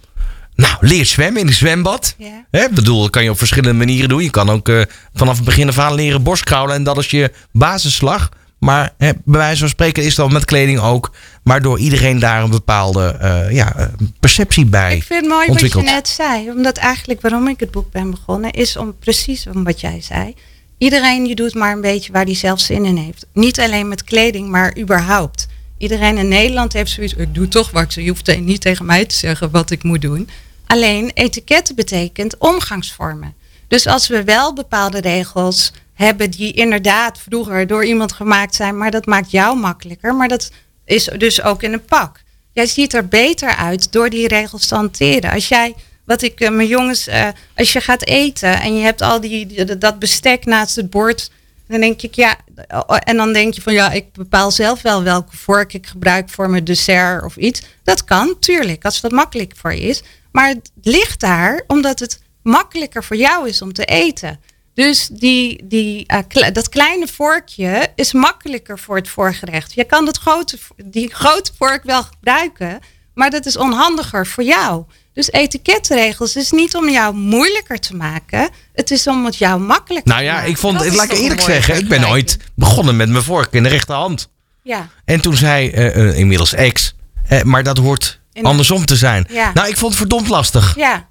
Nou, 0.55 0.75
leer 0.79 1.05
zwemmen 1.05 1.41
in 1.41 1.47
een 1.47 1.53
zwembad. 1.53 2.15
Ja. 2.17 2.45
Hè, 2.51 2.63
ik 2.63 2.73
bedoel, 2.73 3.01
dat 3.01 3.09
kan 3.09 3.23
je 3.23 3.29
op 3.29 3.37
verschillende 3.37 3.77
manieren 3.77 4.09
doen. 4.09 4.23
Je 4.23 4.29
kan 4.29 4.49
ook 4.49 4.69
eh, 4.69 4.81
vanaf 5.13 5.35
het 5.35 5.45
begin 5.45 5.67
af 5.67 5.79
aan 5.79 5.93
leren 5.93 6.23
borstkraulen. 6.23 6.75
En 6.75 6.83
dat 6.83 6.97
is 6.97 7.09
je 7.09 7.31
basisslag. 7.51 8.29
Maar 8.59 8.93
hè, 8.97 9.11
bij 9.25 9.39
wijze 9.39 9.59
van 9.59 9.69
spreken 9.69 10.03
is 10.03 10.15
dat 10.15 10.31
met 10.31 10.45
kleding 10.45 10.79
ook. 10.79 11.11
Maar 11.43 11.61
door 11.61 11.79
iedereen 11.79 12.19
daar 12.19 12.43
een 12.43 12.49
bepaalde 12.49 13.17
eh, 13.19 13.51
ja, 13.51 13.91
perceptie 14.19 14.65
bij 14.65 14.95
Ik 14.95 15.03
vind 15.03 15.21
het 15.21 15.29
mooi 15.29 15.45
wat 15.45 15.49
ontwikkeld. 15.49 15.85
je 15.85 15.91
net 15.91 16.07
zei. 16.07 16.49
Omdat 16.49 16.77
eigenlijk 16.77 17.21
waarom 17.21 17.47
ik 17.47 17.59
het 17.59 17.71
boek 17.71 17.91
ben 17.91 18.11
begonnen, 18.11 18.51
is 18.51 18.77
om 18.77 18.95
precies 18.99 19.47
om 19.47 19.63
wat 19.63 19.81
jij 19.81 20.01
zei. 20.01 20.35
Iedereen 20.77 21.23
die 21.23 21.35
doet 21.35 21.53
maar 21.53 21.71
een 21.71 21.81
beetje 21.81 22.11
waar 22.11 22.25
hij 22.25 22.35
zelf 22.35 22.59
zin 22.59 22.85
in 22.85 22.97
heeft. 22.97 23.25
Niet 23.33 23.59
alleen 23.59 23.87
met 23.87 24.03
kleding, 24.03 24.49
maar 24.49 24.77
überhaupt. 24.77 25.47
Iedereen 25.77 26.17
in 26.17 26.27
Nederland 26.27 26.73
heeft 26.73 26.91
zoiets. 26.91 27.13
Ik 27.13 27.35
doe 27.35 27.47
toch 27.47 27.71
wat. 27.71 27.93
Je 27.93 28.09
hoeft 28.09 28.39
niet 28.39 28.61
tegen 28.61 28.85
mij 28.85 29.05
te 29.05 29.15
zeggen 29.15 29.51
wat 29.51 29.71
ik 29.71 29.83
moet 29.83 30.01
doen. 30.01 30.29
Alleen 30.67 31.11
etiketten 31.13 31.75
betekent 31.75 32.37
omgangsvormen. 32.37 33.33
Dus 33.67 33.87
als 33.87 34.07
we 34.07 34.23
wel 34.23 34.53
bepaalde 34.53 35.01
regels 35.01 35.71
hebben 35.97 36.31
die 36.31 36.53
inderdaad 36.53 37.19
vroeger 37.19 37.67
door 37.67 37.85
iemand 37.85 38.11
gemaakt 38.11 38.55
zijn, 38.55 38.77
maar 38.77 38.91
dat 38.91 39.05
maakt 39.05 39.31
jou 39.31 39.57
makkelijker. 39.57 40.15
Maar 40.15 40.27
dat 40.27 40.51
is 40.85 41.09
dus 41.17 41.41
ook 41.41 41.63
in 41.63 41.73
een 41.73 41.85
pak. 41.85 42.21
Jij 42.51 42.65
ziet 42.65 42.93
er 42.93 43.07
beter 43.07 43.55
uit 43.55 43.91
door 43.91 44.09
die 44.09 44.27
regels 44.27 44.67
te 44.67 44.75
hanteren. 44.75 45.31
Als 45.31 45.47
jij, 45.47 45.75
wat 46.05 46.21
ik 46.21 46.39
eh, 46.39 46.49
mijn 46.49 46.67
jongens, 46.67 47.07
eh, 47.07 47.27
als 47.55 47.73
je 47.73 47.81
gaat 47.81 48.05
eten 48.05 48.61
en 48.61 48.75
je 48.75 48.83
hebt 48.83 49.01
al 49.01 49.21
die, 49.21 49.77
dat 49.77 49.99
bestek 49.99 50.45
naast 50.45 50.75
het 50.75 50.89
bord, 50.89 51.31
dan 51.67 51.79
denk 51.79 52.01
ik 52.01 52.15
ja, 52.15 52.37
oh, 52.67 52.97
en 52.99 53.17
dan 53.17 53.33
denk 53.33 53.53
je 53.53 53.61
van 53.61 53.73
ja, 53.73 53.91
ik 53.91 54.13
bepaal 54.13 54.51
zelf 54.51 54.81
wel 54.81 55.03
welke 55.03 55.37
vork 55.37 55.73
ik 55.73 55.87
gebruik 55.87 56.29
voor 56.29 56.49
mijn 56.49 56.63
dessert 56.63 57.23
of 57.23 57.35
iets. 57.35 57.61
Dat 57.83 58.03
kan, 58.03 58.35
tuurlijk, 58.39 58.85
als 58.85 59.01
dat 59.01 59.11
makkelijk 59.11 59.53
voor 59.55 59.73
je 59.73 59.81
is. 59.81 60.03
Maar 60.31 60.47
het 60.47 60.71
ligt 60.81 61.19
daar 61.19 61.63
omdat 61.67 61.99
het 61.99 62.21
makkelijker 62.41 63.03
voor 63.03 63.17
jou 63.17 63.47
is 63.47 63.61
om 63.61 63.73
te 63.73 63.85
eten. 63.85 64.39
Dus 64.85 65.07
die, 65.11 65.61
die, 65.67 66.03
eh, 66.07 66.19
kle- 66.27 66.51
dat 66.51 66.69
kleine 66.69 67.07
vorkje 67.07 67.87
is 67.95 68.13
makkelijker 68.13 68.79
voor 68.79 68.95
het 68.95 69.09
voorgerecht. 69.09 69.73
Je 69.73 69.83
kan 69.83 70.05
dat 70.05 70.17
grote, 70.17 70.57
die 70.85 71.13
grote 71.13 71.51
vork 71.57 71.83
wel 71.83 72.03
gebruiken, 72.03 72.79
maar 73.13 73.29
dat 73.29 73.45
is 73.45 73.57
onhandiger 73.57 74.27
voor 74.27 74.43
jou. 74.43 74.83
Dus 75.13 75.31
etiketregels 75.31 76.35
is 76.35 76.51
niet 76.51 76.75
om 76.75 76.89
jou 76.89 77.13
moeilijker 77.15 77.79
te 77.79 77.95
maken. 77.95 78.49
Het 78.73 78.91
is 78.91 79.07
om 79.07 79.25
het 79.25 79.35
jou 79.37 79.59
makkelijker 79.59 80.11
Nou 80.13 80.23
te 80.23 80.27
ja, 80.27 80.33
maken. 80.33 80.49
ik 80.49 80.57
vond, 80.57 80.77
Dat 80.77 80.85
is 80.87 80.95
laat 80.95 81.11
ik 81.11 81.17
eerlijk 81.17 81.41
zeggen, 81.41 81.77
ik 81.77 81.87
ben 81.87 82.07
ooit 82.09 82.37
begonnen 82.55 82.95
met 82.95 83.09
mijn 83.09 83.23
vork 83.23 83.53
in 83.53 83.63
de 83.63 83.69
rechterhand. 83.69 84.29
Ja, 84.63 84.87
En 85.05 85.21
toen 85.21 85.35
zei 85.35 85.69
eh, 85.69 86.07
eh, 86.09 86.17
inmiddels 86.17 86.53
ex, 86.53 86.95
maar 87.43 87.63
dat 87.63 87.77
hoort 87.77 88.19
In 88.33 88.43
de- 88.43 88.49
andersom 88.49 88.85
te 88.85 88.95
zijn. 88.95 89.27
Ja. 89.29 89.51
Nou, 89.53 89.67
ik 89.67 89.77
vond 89.77 89.91
het 89.91 89.99
verdomd 90.01 90.27
lastig. 90.27 90.75
ja. 90.75 91.07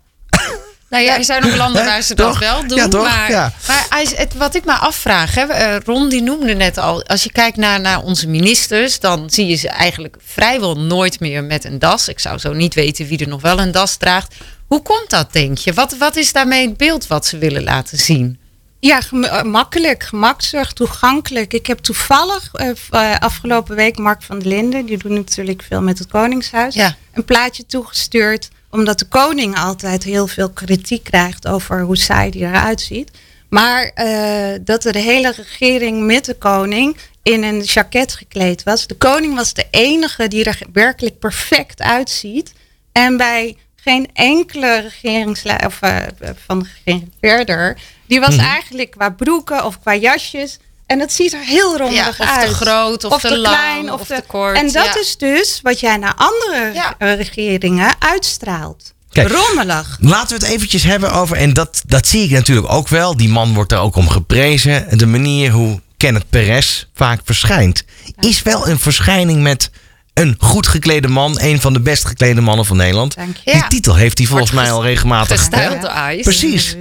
Nou 0.91 1.05
ja, 1.05 1.17
er 1.17 1.25
zijn 1.25 1.45
ook 1.45 1.57
landen 1.57 1.85
waar 1.85 2.03
ze 2.03 2.15
dat 2.15 2.29
Toch? 2.31 2.39
wel 2.39 2.67
doen. 2.67 2.79
Ja, 2.79 2.89
toch? 2.89 3.03
Maar, 3.05 3.31
Ja. 3.31 3.53
het, 3.91 4.35
wat 4.35 4.55
ik 4.55 4.65
me 4.65 4.73
afvraag, 4.73 5.35
hè, 5.35 5.43
eh, 5.43 5.77
Ron 5.85 6.09
die 6.09 6.23
noemde 6.23 6.55
net 6.55 6.79
al, 6.79 7.05
als 7.05 7.23
je 7.23 7.33
kijkt 7.33 7.57
naar, 7.57 7.81
naar 7.81 8.03
onze 8.03 8.29
ministers, 8.29 9.01
dan 9.01 9.31
zie 9.31 9.47
je 9.47 9.55
ze 9.55 9.69
eigenlijk 9.69 10.17
vrijwel 10.25 10.79
nooit 10.79 11.21
meer 11.21 11.45
met 11.45 11.65
een 11.65 11.79
das. 11.79 12.09
Ik 12.09 12.19
zou 12.19 12.39
zo 12.39 12.53
niet 12.53 12.75
weten 12.75 13.07
wie 13.07 13.19
er 13.19 13.29
nog 13.29 13.41
wel 13.41 13.59
een 13.59 13.73
das 13.73 13.97
draagt. 13.97 14.35
Hoe 14.67 14.83
komt 14.83 15.11
dat, 15.11 15.33
denk 15.33 15.59
je? 15.59 15.73
Wat, 15.73 15.97
wat 15.99 16.17
is 16.17 16.33
daarmee 16.33 16.67
het 16.69 16.77
beeld 16.77 17.07
wat 17.07 17.27
ze 17.27 17.39
willen 17.39 17.63
laten 17.65 17.99
zien? 17.99 18.39
Ja, 18.81 19.01
eh, 19.11 19.43
makkelijk, 19.43 20.03
gemaksig, 20.05 20.73
toegankelijk. 20.73 21.53
Ik 21.53 21.67
heb 21.67 21.79
toevallig 21.79 22.51
eh, 22.53 23.15
afgelopen 23.19 23.77
week 23.77 23.99
Mark 23.99 24.23
van 24.23 24.39
der 24.39 24.49
Linden, 24.49 24.87
die 24.87 24.99
doet 24.99 25.13
natuurlijk 25.13 25.63
veel 25.69 25.83
met 25.83 25.99
het 25.99 26.09
Koningshuis, 26.09 26.75
Ja. 26.75 26.97
een 27.15 27.25
plaatje 27.25 27.67
toegestuurd. 27.67 28.49
Omdat 28.71 28.99
de 28.99 29.05
koning 29.05 29.59
altijd 29.59 30.03
heel 30.03 30.27
veel 30.27 30.51
kritiek 30.51 31.05
krijgt 31.05 31.47
over 31.47 31.81
hoe 31.81 31.97
saai 31.97 32.31
die 32.31 32.43
eruit 32.43 32.81
ziet. 32.81 33.11
Maar 33.49 33.91
eh, 33.95 34.59
dat 34.61 34.83
de 34.83 34.99
hele 34.99 35.33
regering 35.37 36.07
met 36.07 36.25
de 36.25 36.35
koning 36.35 36.97
in 37.23 37.43
een 37.43 37.61
jacket 37.61 38.13
gekleed 38.13 38.63
was. 38.63 38.87
De 38.87 38.95
koning 38.95 39.35
was 39.35 39.55
de 39.55 39.67
enige 39.71 40.29
die 40.29 40.45
er 40.45 40.59
werkelijk 40.73 41.19
perfect 41.19 41.81
uitziet. 41.81 42.53
En 42.93 43.17
bij 43.17 43.57
geen 43.77 44.09
enkele 44.13 44.81
regeringsleider 44.81 45.67
of 45.67 45.83
eh, 45.83 46.03
van 46.47 46.59
de 46.59 46.69
regering 46.85 47.13
verder, 47.21 47.79
die 48.07 48.21
was 48.21 48.37
eigenlijk 48.37 48.91
qua 48.91 49.11
broeken 49.11 49.65
of 49.65 49.81
qua 49.81 49.95
jasjes. 49.95 50.59
En 50.87 51.01
het 51.01 51.13
ziet 51.13 51.33
er 51.33 51.41
heel 51.41 51.77
rommelig 51.77 52.03
Ja, 52.05 52.09
of 52.09 52.17
te 52.17 52.27
uit. 52.27 52.53
groot, 52.53 53.05
of 53.05 53.21
te 53.21 53.39
lang, 53.39 53.91
of 53.91 54.07
te 54.07 54.23
kort, 54.27 54.57
En 54.57 54.65
dat 54.73 54.85
ja. 54.85 54.99
is 55.01 55.17
dus 55.17 55.59
wat 55.63 55.81
jij 55.81 55.97
naar 55.97 56.15
andere 56.17 56.71
Ja. 56.75 56.95
eh, 56.99 57.17
regeringen 57.17 57.95
uitstraalt. 57.99 58.95
Kijk. 59.11 59.29
Rommelig. 59.29 59.97
Laten 60.01 60.39
we 60.39 60.45
het 60.45 60.55
eventjes 60.55 60.83
hebben 60.83 61.13
over, 61.13 61.37
en 61.37 61.53
dat, 61.53 61.83
dat 61.87 62.07
zie 62.07 62.25
ik 62.25 62.31
natuurlijk 62.31 62.73
ook 62.73 62.89
wel. 62.89 63.17
Die 63.17 63.29
man 63.29 63.55
wordt 63.55 63.73
er 63.73 63.79
ook 63.79 63.97
om 63.97 64.09
geprezen. 64.09 64.99
De 64.99 65.07
manier 65.07 65.51
hoe 65.51 65.81
Kenneth 65.97 66.31
Perez 66.31 66.85
vaak 66.95 67.21
verschijnt. 67.25 67.85
Is 68.21 68.43
wel 68.43 68.69
een 68.69 68.79
verschijning 68.79 69.43
met 69.43 69.71
een 70.15 70.37
goed 70.39 70.67
geklede 70.67 71.09
man. 71.09 71.41
Een 71.41 71.61
van 71.61 71.73
de 71.73 71.81
best 71.81 72.05
geklede 72.07 72.41
mannen 72.41 72.67
van 72.67 72.77
Nederland. 72.77 73.15
Dank 73.15 73.37
je. 73.37 73.43
Die 73.51 73.55
Ja. 73.61 73.69
titel 73.69 73.95
heeft 73.95 74.19
hij 74.19 74.27
volgens 74.27 74.51
Wordt 74.51 74.65
mij 74.67 74.75
al 74.77 74.83
regelmatig. 74.83 75.49
Eyes. 75.51 76.23
Precies. 76.23 76.77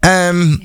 Ehm, 0.00 0.50
Ja. 0.50 0.56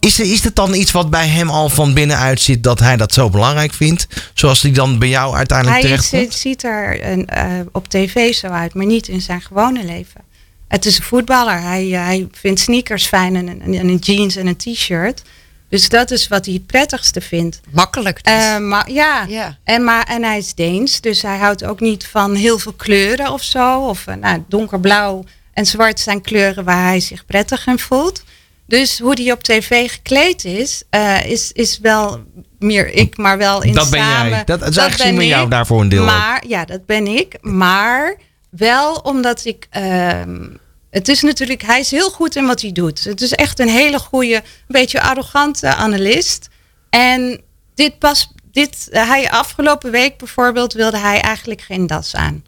Is, 0.00 0.18
er, 0.18 0.32
is 0.32 0.44
het 0.44 0.56
dan 0.56 0.74
iets 0.74 0.90
wat 0.90 1.10
bij 1.10 1.26
hem 1.28 1.50
al 1.50 1.68
van 1.68 1.94
binnenuit 1.94 2.40
zit 2.40 2.62
dat 2.62 2.78
hij 2.78 2.96
dat 2.96 3.12
zo 3.12 3.30
belangrijk 3.30 3.72
vindt? 3.72 4.06
Zoals 4.34 4.62
hij 4.62 4.72
dan 4.72 4.98
bij 4.98 5.08
jou 5.08 5.34
uiteindelijk 5.36 5.80
Hij 5.80 5.90
terecht 5.90 6.10
komt? 6.10 6.34
ziet 6.34 6.64
er 6.64 7.04
een, 7.06 7.26
eh, 7.26 7.44
op 7.72 7.88
tv 7.88 8.34
zo 8.34 8.46
uit, 8.46 8.74
maar 8.74 8.86
niet 8.86 9.08
in 9.08 9.20
zijn 9.20 9.40
gewone 9.40 9.84
leven. 9.84 10.20
Het 10.68 10.86
is 10.86 10.98
een 10.98 11.04
voetballer. 11.04 11.60
Hij, 11.60 11.94
eh, 11.94 12.04
hij 12.04 12.28
vindt 12.32 12.60
sneakers 12.60 13.06
fijn 13.06 13.36
en, 13.36 13.48
en, 13.48 13.74
en 13.74 13.88
een 13.88 13.96
jeans 13.96 14.36
en 14.36 14.46
een 14.46 14.56
t-shirt. 14.56 15.22
Dus 15.68 15.88
dat 15.88 16.10
is 16.10 16.28
wat 16.28 16.44
hij 16.44 16.54
het 16.54 16.66
prettigste 16.66 17.20
vindt. 17.20 17.60
Makkelijk. 17.70 18.24
dus. 18.24 18.32
Eh, 18.34 18.58
maar 18.58 18.90
ja, 18.90 19.24
Ja. 19.28 19.58
En, 19.64 19.84
maar, 19.84 20.04
en 20.04 20.22
hij 20.22 20.38
is 20.38 20.54
Deens, 20.54 21.00
dus 21.00 21.22
hij 21.22 21.38
houdt 21.38 21.64
ook 21.64 21.80
niet 21.80 22.06
van 22.06 22.34
heel 22.34 22.58
veel 22.58 22.72
kleuren 22.72 23.32
of 23.32 23.42
zo. 23.42 23.80
Of 23.80 24.04
nou, 24.20 24.44
donkerblauw 24.48 25.24
en 25.52 25.66
zwart 25.66 26.00
zijn 26.00 26.20
kleuren 26.20 26.64
waar 26.64 26.82
hij 26.84 27.00
zich 27.00 27.26
prettig 27.26 27.66
in 27.66 27.78
voelt. 27.78 28.22
Dus 28.70 28.98
hoe 28.98 29.22
hij 29.22 29.32
op 29.32 29.42
tv 29.42 29.90
gekleed 29.90 30.44
is, 30.44 30.82
eh, 30.90 31.24
is, 31.24 31.52
is 31.52 31.78
wel 31.78 32.24
meer 32.58 32.92
ik, 32.92 33.16
maar 33.16 33.38
wel 33.38 33.62
in 33.62 33.72
Dat 33.72 33.90
ben 33.90 34.00
jij. 34.00 34.44
Dat, 34.44 34.74
zien 34.74 35.10
we 35.10 35.16
ben 35.16 35.26
jou 35.26 35.44
ik. 35.44 35.50
daarvoor 35.50 35.80
een 35.80 35.88
deel. 35.88 36.04
Maar 36.04 36.44
ja, 36.46 36.64
dat 36.64 36.86
ben 36.86 37.06
ik. 37.06 37.38
Maar 37.40 38.16
wel 38.50 38.94
omdat 38.94 39.44
ik. 39.44 39.66
ehm, 39.70 40.48
het 40.90 41.08
is 41.08 41.22
natuurlijk, 41.22 41.62
hij 41.62 41.80
is 41.80 41.90
heel 41.90 42.10
goed 42.10 42.36
in 42.36 42.46
wat 42.46 42.60
hij 42.60 42.72
doet. 42.72 43.04
Het 43.04 43.20
is 43.20 43.32
echt 43.32 43.58
een 43.58 43.68
hele 43.68 43.98
goede, 43.98 44.34
een 44.34 44.42
beetje 44.66 45.00
arrogante 45.00 45.74
analist. 45.74 46.48
En 46.90 47.40
dit 47.74 47.98
pas, 47.98 48.32
dit, 48.52 48.88
hij 48.90 49.30
afgelopen 49.30 49.90
week 49.90 50.18
bijvoorbeeld 50.18 50.72
wilde 50.72 50.98
hij 50.98 51.20
eigenlijk 51.20 51.60
geen 51.60 51.86
das 51.86 52.14
aan 52.14 52.44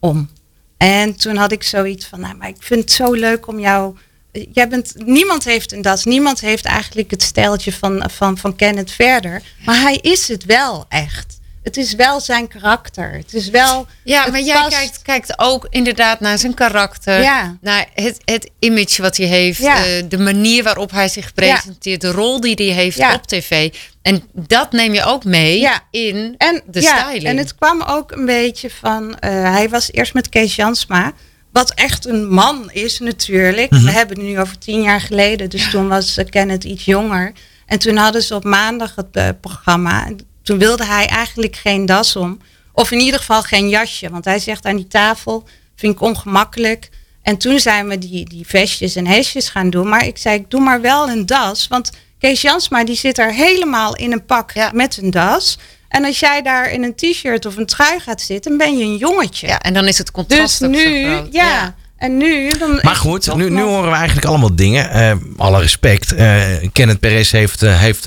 om. 0.00 0.30
En 0.76 1.16
toen 1.16 1.36
had 1.36 1.52
ik 1.52 1.62
zoiets 1.62 2.06
van, 2.06 2.20
nou, 2.20 2.36
maar 2.36 2.48
ik 2.48 2.56
vind 2.58 2.80
het 2.80 2.92
zo 2.92 3.12
leuk 3.12 3.46
om 3.46 3.58
jou. 3.58 3.96
Jij 4.32 4.68
bent, 4.68 4.92
niemand 4.96 5.44
heeft 5.44 5.72
een 5.72 5.82
das, 5.82 6.04
niemand 6.04 6.40
heeft 6.40 6.64
eigenlijk 6.64 7.10
het 7.10 7.22
stijltje 7.22 7.72
van, 7.72 8.10
van, 8.10 8.38
van 8.38 8.56
Kenneth 8.56 8.90
verder. 8.90 9.42
Maar 9.64 9.80
hij 9.80 9.96
is 9.96 10.28
het 10.28 10.44
wel 10.44 10.84
echt. 10.88 11.36
Het 11.62 11.76
is 11.76 11.94
wel 11.94 12.20
zijn 12.20 12.48
karakter. 12.48 13.12
Het 13.12 13.34
is 13.34 13.50
wel. 13.50 13.86
Ja, 14.04 14.26
maar 14.30 14.40
jij 14.40 14.54
past. 14.62 14.76
kijkt, 14.76 15.02
kijkt 15.02 15.38
ook 15.38 15.66
inderdaad 15.70 16.20
naar 16.20 16.38
zijn 16.38 16.54
karakter. 16.54 17.20
Ja. 17.20 17.56
Naar 17.60 17.86
het, 17.94 18.20
het 18.24 18.50
image 18.58 19.02
wat 19.02 19.16
hij 19.16 19.26
heeft. 19.26 19.60
Ja. 19.60 19.84
eh, 19.84 20.02
de 20.08 20.18
manier 20.18 20.62
waarop 20.62 20.90
hij 20.90 21.08
zich 21.08 21.34
presenteert. 21.34 22.00
De 22.00 22.10
rol 22.10 22.40
die 22.40 22.54
hij 22.54 22.74
heeft 22.74 23.14
op 23.14 23.26
tv. 23.26 23.74
En 24.02 24.22
dat 24.32 24.72
neem 24.72 24.94
je 24.94 25.04
ook 25.04 25.24
mee 25.24 25.68
in 25.90 26.34
En, 26.38 26.62
de 26.66 26.80
ja, 26.80 26.98
styling. 26.98 27.24
En 27.24 27.36
het 27.36 27.54
kwam 27.54 27.82
ook 27.82 28.10
een 28.12 28.26
beetje 28.26 28.70
van. 28.70 29.18
eh, 29.18 29.30
hij 29.30 29.68
was 29.68 29.92
eerst 29.92 30.14
met 30.14 30.28
Kees 30.28 30.56
Jansma. 30.56 31.12
Wat 31.58 31.70
echt 31.74 32.06
een 32.06 32.28
man 32.28 32.70
is 32.70 32.98
natuurlijk. 32.98 33.70
Mhm. 33.70 33.84
We 33.84 33.90
hebben 33.90 34.16
het 34.18 34.26
nu 34.26 34.40
over 34.40 34.58
tien 34.58 34.82
jaar 34.82 35.00
geleden. 35.00 35.50
Dus 35.50 35.70
toen 35.70 35.88
was 35.88 36.16
eh, 36.16 36.28
Kenneth 36.28 36.64
iets 36.64 36.84
jonger. 36.84 37.32
En 37.66 37.78
toen 37.78 37.96
hadden 37.96 38.22
ze 38.22 38.34
op 38.34 38.44
maandag 38.44 38.94
het 38.94 39.06
eh, 39.12 39.28
programma. 39.40 40.06
En 40.06 40.18
toen 40.42 40.58
wilde 40.58 40.84
hij 40.84 41.06
eigenlijk 41.06 41.56
geen 41.56 41.86
das 41.86 42.16
om. 42.16 42.38
Of 42.72 42.90
in 42.90 42.98
ieder 42.98 43.20
geval 43.20 43.42
geen 43.42 43.68
jasje. 43.68 44.10
Want 44.10 44.24
hij 44.24 44.38
zegt 44.38 44.64
aan 44.64 44.76
die 44.76 44.86
tafel, 44.86 45.48
vind 45.76 45.94
ik 45.94 46.00
ongemakkelijk. 46.00 46.88
En 47.22 47.36
toen 47.36 47.60
zijn 47.60 47.88
we 47.88 47.98
die, 47.98 48.28
die 48.28 48.46
vestjes 48.46 48.96
en 48.96 49.06
hesjes 49.06 49.48
gaan 49.48 49.70
doen. 49.70 49.88
Maar 49.88 50.06
ik 50.06 50.18
zei, 50.18 50.38
ik 50.38 50.50
doe 50.50 50.60
maar 50.60 50.80
wel 50.80 51.08
een 51.08 51.26
das. 51.26 51.68
Want 51.68 51.90
Kees 52.18 52.40
Jansma 52.40 52.84
die 52.84 52.96
zit 52.96 53.18
er 53.18 53.32
helemaal 53.32 53.96
in 53.96 54.12
een 54.12 54.24
pak 54.24 54.52
Ja. 54.52 54.70
met 54.74 54.96
een 54.96 55.10
das. 55.10 55.58
En 55.88 56.04
als 56.04 56.18
jij 56.18 56.42
daar 56.42 56.70
in 56.70 56.82
een 56.82 56.94
t-shirt 56.94 57.46
of 57.46 57.56
een 57.56 57.66
trui 57.66 58.00
gaat 58.00 58.20
zitten, 58.20 58.56
ben 58.56 58.78
je 58.78 58.84
een 58.84 58.96
jongetje. 58.96 59.46
ja, 59.46 59.60
en 59.60 59.74
dan 59.74 59.86
is 59.86 59.98
het 59.98 60.10
contrast 60.10 60.58
dus 60.58 60.68
ook 60.68 60.74
zo 60.74 60.80
nu, 60.80 61.04
groot. 61.04 61.32
ja. 61.32 61.74
En 61.96 62.16
nu, 62.16 62.50
dan 62.50 62.78
Maar 62.82 62.96
goed, 62.96 63.34
nu, 63.34 63.50
nu 63.50 63.62
horen 63.62 63.90
we 63.90 63.96
eigenlijk 63.96 64.26
allemaal 64.26 64.56
dingen. 64.56 64.90
Eh, 64.90 65.16
alle 65.36 65.60
respect. 65.60 66.12
Eh 66.12 66.42
Kenneth 66.72 67.00
Perez 67.00 67.32
heeft, 67.32 67.62
eh, 67.62 67.80
heeft 67.80 68.06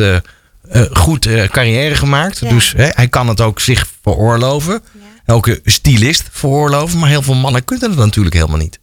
goed 0.92 1.26
eh, 1.26 1.50
carrière 1.50 1.96
gemaakt. 1.96 2.40
Ja. 2.40 2.50
Dus 2.50 2.74
hè, 2.78 2.90
hij 2.92 3.08
kan 3.08 3.28
het 3.28 3.42
ook 3.42 3.60
zich 3.60 3.88
veroorloven. 4.02 4.82
Een 5.26 5.60
stylist 5.66 6.24
veroorloven. 6.32 7.00
Maar 7.00 7.10
heel 7.10 7.22
veel 7.22 7.36
mannen 7.36 7.66
kunnen 7.66 7.90
dat 7.90 8.06
natuurlijk 8.06 8.36
helemaal 8.36 8.58
niet. 8.58 8.80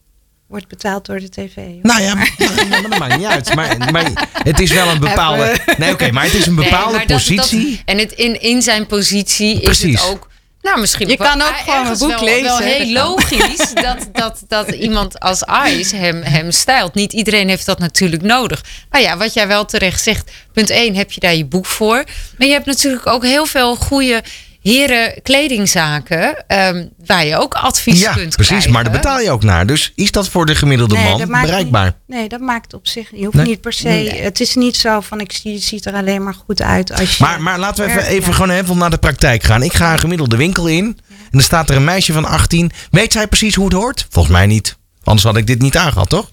Wordt 0.49 0.69
betaald 0.69 1.07
door 1.07 1.21
de 1.21 1.29
tv. 1.29 1.55
hoor. 1.55 1.79
Nou 1.83 2.03
ja, 2.03 2.15
maar, 2.15 2.35
maar 2.69 2.83
dat 2.89 2.99
maakt 2.99 3.17
niet 3.17 3.27
uit. 3.27 3.55
Maar, 3.55 3.77
maar 3.93 4.29
het 4.33 4.61
is 4.61 4.73
wel 4.73 4.89
een 4.89 4.99
bepaalde... 5.01 5.59
Nee, 5.79 5.93
oké, 5.93 6.11
maar 6.11 6.25
het 6.25 6.35
is 6.35 6.47
een 6.47 6.55
bepaalde 6.55 7.05
positie. 7.07 7.71
dat- 7.71 7.81
en 7.85 7.99
het, 7.99 8.13
in, 8.13 8.41
in 8.41 8.63
zijn 8.63 8.87
positie 8.87 9.61
Precies. 9.61 9.95
is 9.95 10.01
het 10.01 10.11
ook. 10.11 10.29
Nou, 10.63 10.81
misschien 10.81 11.09
Je 11.09 11.17
kan 11.17 11.43
ook 11.43 11.57
gewoon 11.57 11.87
een 11.87 11.99
boek 11.99 12.09
wel, 12.09 12.25
lezen, 12.25 12.43
Wel 12.43 12.59
heel 12.59 12.93
logisch 12.93 13.73
dat, 13.85 14.09
dat, 14.13 14.43
dat 14.49 14.69
iemand 14.71 15.21
als 15.21 15.43
Ice 15.67 15.97
hem, 15.97 16.23
hem 16.23 16.51
stijlt. 16.51 16.95
Niet 16.95 17.13
iedereen 17.13 17.49
heeft 17.49 17.67
dat 17.67 17.79
natuurlijk 17.79 18.23
nodig. 18.23 18.65
Maar 18.91 19.01
ja, 19.01 19.17
wat 19.17 19.35
jij 19.35 19.47
wel 19.49 19.65
terecht 19.65 20.03
zegt. 20.03 20.31
Punt 20.53 20.71
1 20.71 20.95
heb 20.95 21.13
je 21.13 21.21
daar 21.21 21.35
je 21.35 21.45
boek 21.45 21.67
voor. 21.67 22.05
Maar 22.39 22.47
je 22.47 22.53
hebt 22.53 22.67
natuurlijk 22.67 23.07
ook 23.07 23.25
heel 23.25 23.47
veel 23.47 23.77
goede 23.77 24.23
heren 24.63 25.23
kledingzaken. 25.23 26.45
ehm, 26.47 26.87
waar 27.07 27.27
je 27.27 27.37
ook 27.37 27.55
advies 27.55 28.01
Ja, 28.01 28.13
kunt 28.13 28.35
precies. 28.35 28.47
krijgen. 28.49 28.73
Maar 28.73 28.85
daar 28.85 28.93
betaal 28.93 29.21
je 29.21 29.31
ook 29.31 29.43
naar. 29.43 29.67
Dus 29.67 29.93
is 29.95 30.11
dat 30.11 30.29
voor 30.29 30.47
de 30.47 30.55
gemiddelde 30.55 30.95
Nee, 30.97 31.27
man 31.27 31.41
bereikbaar? 31.43 31.85
niet- 31.85 31.95
nee, 32.19 32.29
dat 32.29 32.41
maakt 32.41 32.75
op 32.75 32.87
zich. 32.87 33.11
Je 33.11 33.25
hoeft 33.25 33.37
Nee? 33.37 33.47
niet 33.47 33.61
per 33.61 33.73
se. 33.73 33.89
Het 34.23 34.41
is 34.41 34.55
niet 34.55 34.77
zo 34.77 35.01
van 35.01 35.21
ik 35.21 35.33
zie, 35.33 35.53
je 35.53 35.59
ziet 35.59 35.87
er 35.87 35.95
alleen 35.95 36.23
maar 36.25 36.35
goed 36.47 36.63
uit 36.63 36.93
als 36.93 37.17
je. 37.17 37.25
Maar, 37.25 37.43
maar 37.43 37.59
laten 37.59 37.85
we 37.85 37.91
even, 37.91 38.03
even 38.07 38.29
ja. 38.29 38.35
gewoon 38.35 38.51
even 38.51 38.79
naar 38.79 38.91
de 38.91 38.99
praktijk 38.99 39.43
gaan. 39.43 39.63
Ik 39.63 39.73
ga 39.75 39.93
een 39.93 39.99
gemiddelde 39.99 40.37
winkel 40.37 40.67
in. 40.67 40.85
En 41.09 41.29
dan 41.31 41.41
staat 41.43 41.71
er 41.71 41.77
een 41.77 41.85
meisje 41.85 42.13
van 42.13 42.25
18. 42.25 42.71
Weet 42.91 43.13
zij 43.13 43.27
precies 43.27 43.55
hoe 43.55 43.65
het 43.65 43.75
hoort? 43.75 44.07
Volgens 44.11 44.35
mij 44.35 44.47
niet. 44.47 44.77
Anders 45.05 45.27
had 45.27 45.37
ik 45.37 45.47
dit 45.47 45.61
niet 45.61 45.77
aangehad, 45.77 46.09
toch? 46.09 46.29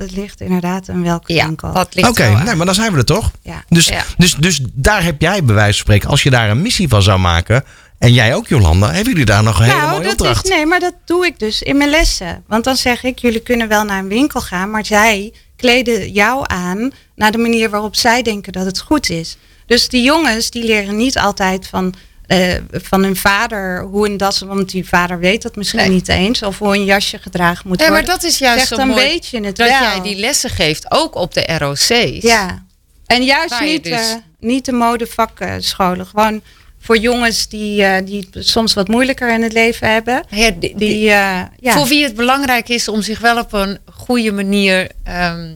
Dat 0.00 0.10
ligt 0.10 0.40
inderdaad 0.40 0.88
aan 0.88 1.02
welke 1.02 1.32
Ja, 1.32 1.46
winkel. 1.46 1.72
dat 1.72 1.94
ligt 1.94 2.08
Oké, 2.08 2.28
nee, 2.44 2.54
maar 2.54 2.66
dan 2.66 2.74
zijn 2.74 2.92
we 2.92 2.98
er 2.98 3.04
toch? 3.04 3.30
Ja. 3.42 3.64
Dus, 3.68 3.88
Ja. 3.88 4.04
dus, 4.16 4.34
dus 4.34 4.60
daar 4.72 5.02
heb 5.04 5.20
jij 5.20 5.44
bij 5.44 5.54
wijze 5.54 5.72
van 5.72 5.80
spreken, 5.80 6.08
als 6.08 6.22
je 6.22 6.30
daar 6.30 6.50
een 6.50 6.62
missie 6.62 6.88
van 6.88 7.02
zou 7.02 7.18
maken. 7.18 7.64
En 7.98 8.12
jij 8.12 8.34
ook, 8.34 8.48
Jolanda, 8.48 8.86
hebben 8.86 9.08
jullie 9.12 9.24
daar 9.24 9.42
nog 9.42 9.58
een 9.58 9.64
hele 9.64 9.76
mooie 9.76 9.90
Nou, 9.90 10.02
dat 10.02 10.12
opdracht? 10.12 10.44
is, 10.44 10.50
nee, 10.50 10.66
maar 10.66 10.80
dat 10.80 10.94
doe 11.04 11.26
ik 11.26 11.38
dus 11.38 11.62
in 11.62 11.76
mijn 11.76 11.90
lessen. 11.90 12.42
Want 12.46 12.64
dan 12.64 12.76
zeg 12.76 13.02
ik, 13.02 13.18
jullie 13.18 13.40
kunnen 13.40 13.68
wel 13.68 13.84
naar 13.84 13.98
een 13.98 14.08
winkel 14.08 14.40
gaan, 14.40 14.70
maar 14.70 14.86
zij 14.86 15.32
kleden 15.56 16.12
jou 16.12 16.44
aan 16.46 16.90
naar 17.14 17.32
de 17.32 17.38
manier 17.38 17.70
waarop 17.70 17.96
zij 17.96 18.22
denken 18.22 18.52
dat 18.52 18.64
het 18.64 18.80
goed 18.80 19.10
is. 19.10 19.36
Dus 19.66 19.88
die 19.88 20.02
jongens, 20.02 20.50
die 20.50 20.64
leren 20.64 20.96
niet 20.96 21.18
altijd 21.18 21.66
van 21.66 21.94
eh, 22.30 22.54
van 22.72 23.02
hun 23.02 23.16
vader 23.16 23.82
hoe 23.82 24.08
een 24.08 24.16
das, 24.16 24.38
want 24.40 24.70
die 24.70 24.88
vader 24.88 25.18
weet 25.18 25.42
dat 25.42 25.56
misschien 25.56 25.78
Nee. 25.80 25.88
niet 25.90 26.08
eens, 26.08 26.42
of 26.42 26.58
hoe 26.58 26.74
een 26.74 26.84
jasje 26.84 27.18
gedragen 27.18 27.68
moet 27.68 27.78
maar 27.78 27.88
worden. 27.88 28.06
dat 28.06 28.22
is 28.22 28.38
juist 28.38 28.58
Zegt 28.66 28.80
zo 28.80 28.86
een 28.86 28.88
mooi 28.94 29.08
beetje 29.08 29.40
het 29.44 29.56
dat 29.56 29.68
wel. 29.68 29.80
jij 29.80 30.00
die 30.02 30.16
lessen 30.16 30.50
geeft, 30.50 30.90
ook 30.90 31.14
op 31.14 31.34
de 31.34 31.56
ROC's. 31.58 32.22
Ja, 32.22 32.64
en 33.06 33.24
juist 33.24 33.50
Waar 33.50 33.64
je 33.66 33.72
niet, 33.72 33.84
dus- 33.84 34.10
eh, 34.10 34.14
niet 34.38 34.64
de 34.64 34.72
modevakscholen. 34.72 36.06
Gewoon 36.06 36.40
voor 36.80 36.96
jongens 36.98 37.48
die, 37.48 37.84
eh, 37.84 38.06
die 38.06 38.28
het 38.30 38.46
soms 38.46 38.74
wat 38.74 38.88
moeilijker 38.88 39.32
in 39.32 39.42
het 39.42 39.52
leven 39.52 39.92
hebben. 39.92 40.22
Ja, 40.28 40.50
die, 40.50 40.74
Die, 40.76 41.10
eh, 41.10 41.40
ja. 41.60 41.72
Voor 41.72 41.86
wie 41.86 42.04
het 42.04 42.14
belangrijk 42.14 42.68
is 42.68 42.88
om 42.88 43.02
zich 43.02 43.18
wel 43.18 43.38
op 43.38 43.52
een 43.52 43.78
goede 43.94 44.32
manier 44.32 44.88
ehm, 45.04 45.40
eh, 45.40 45.46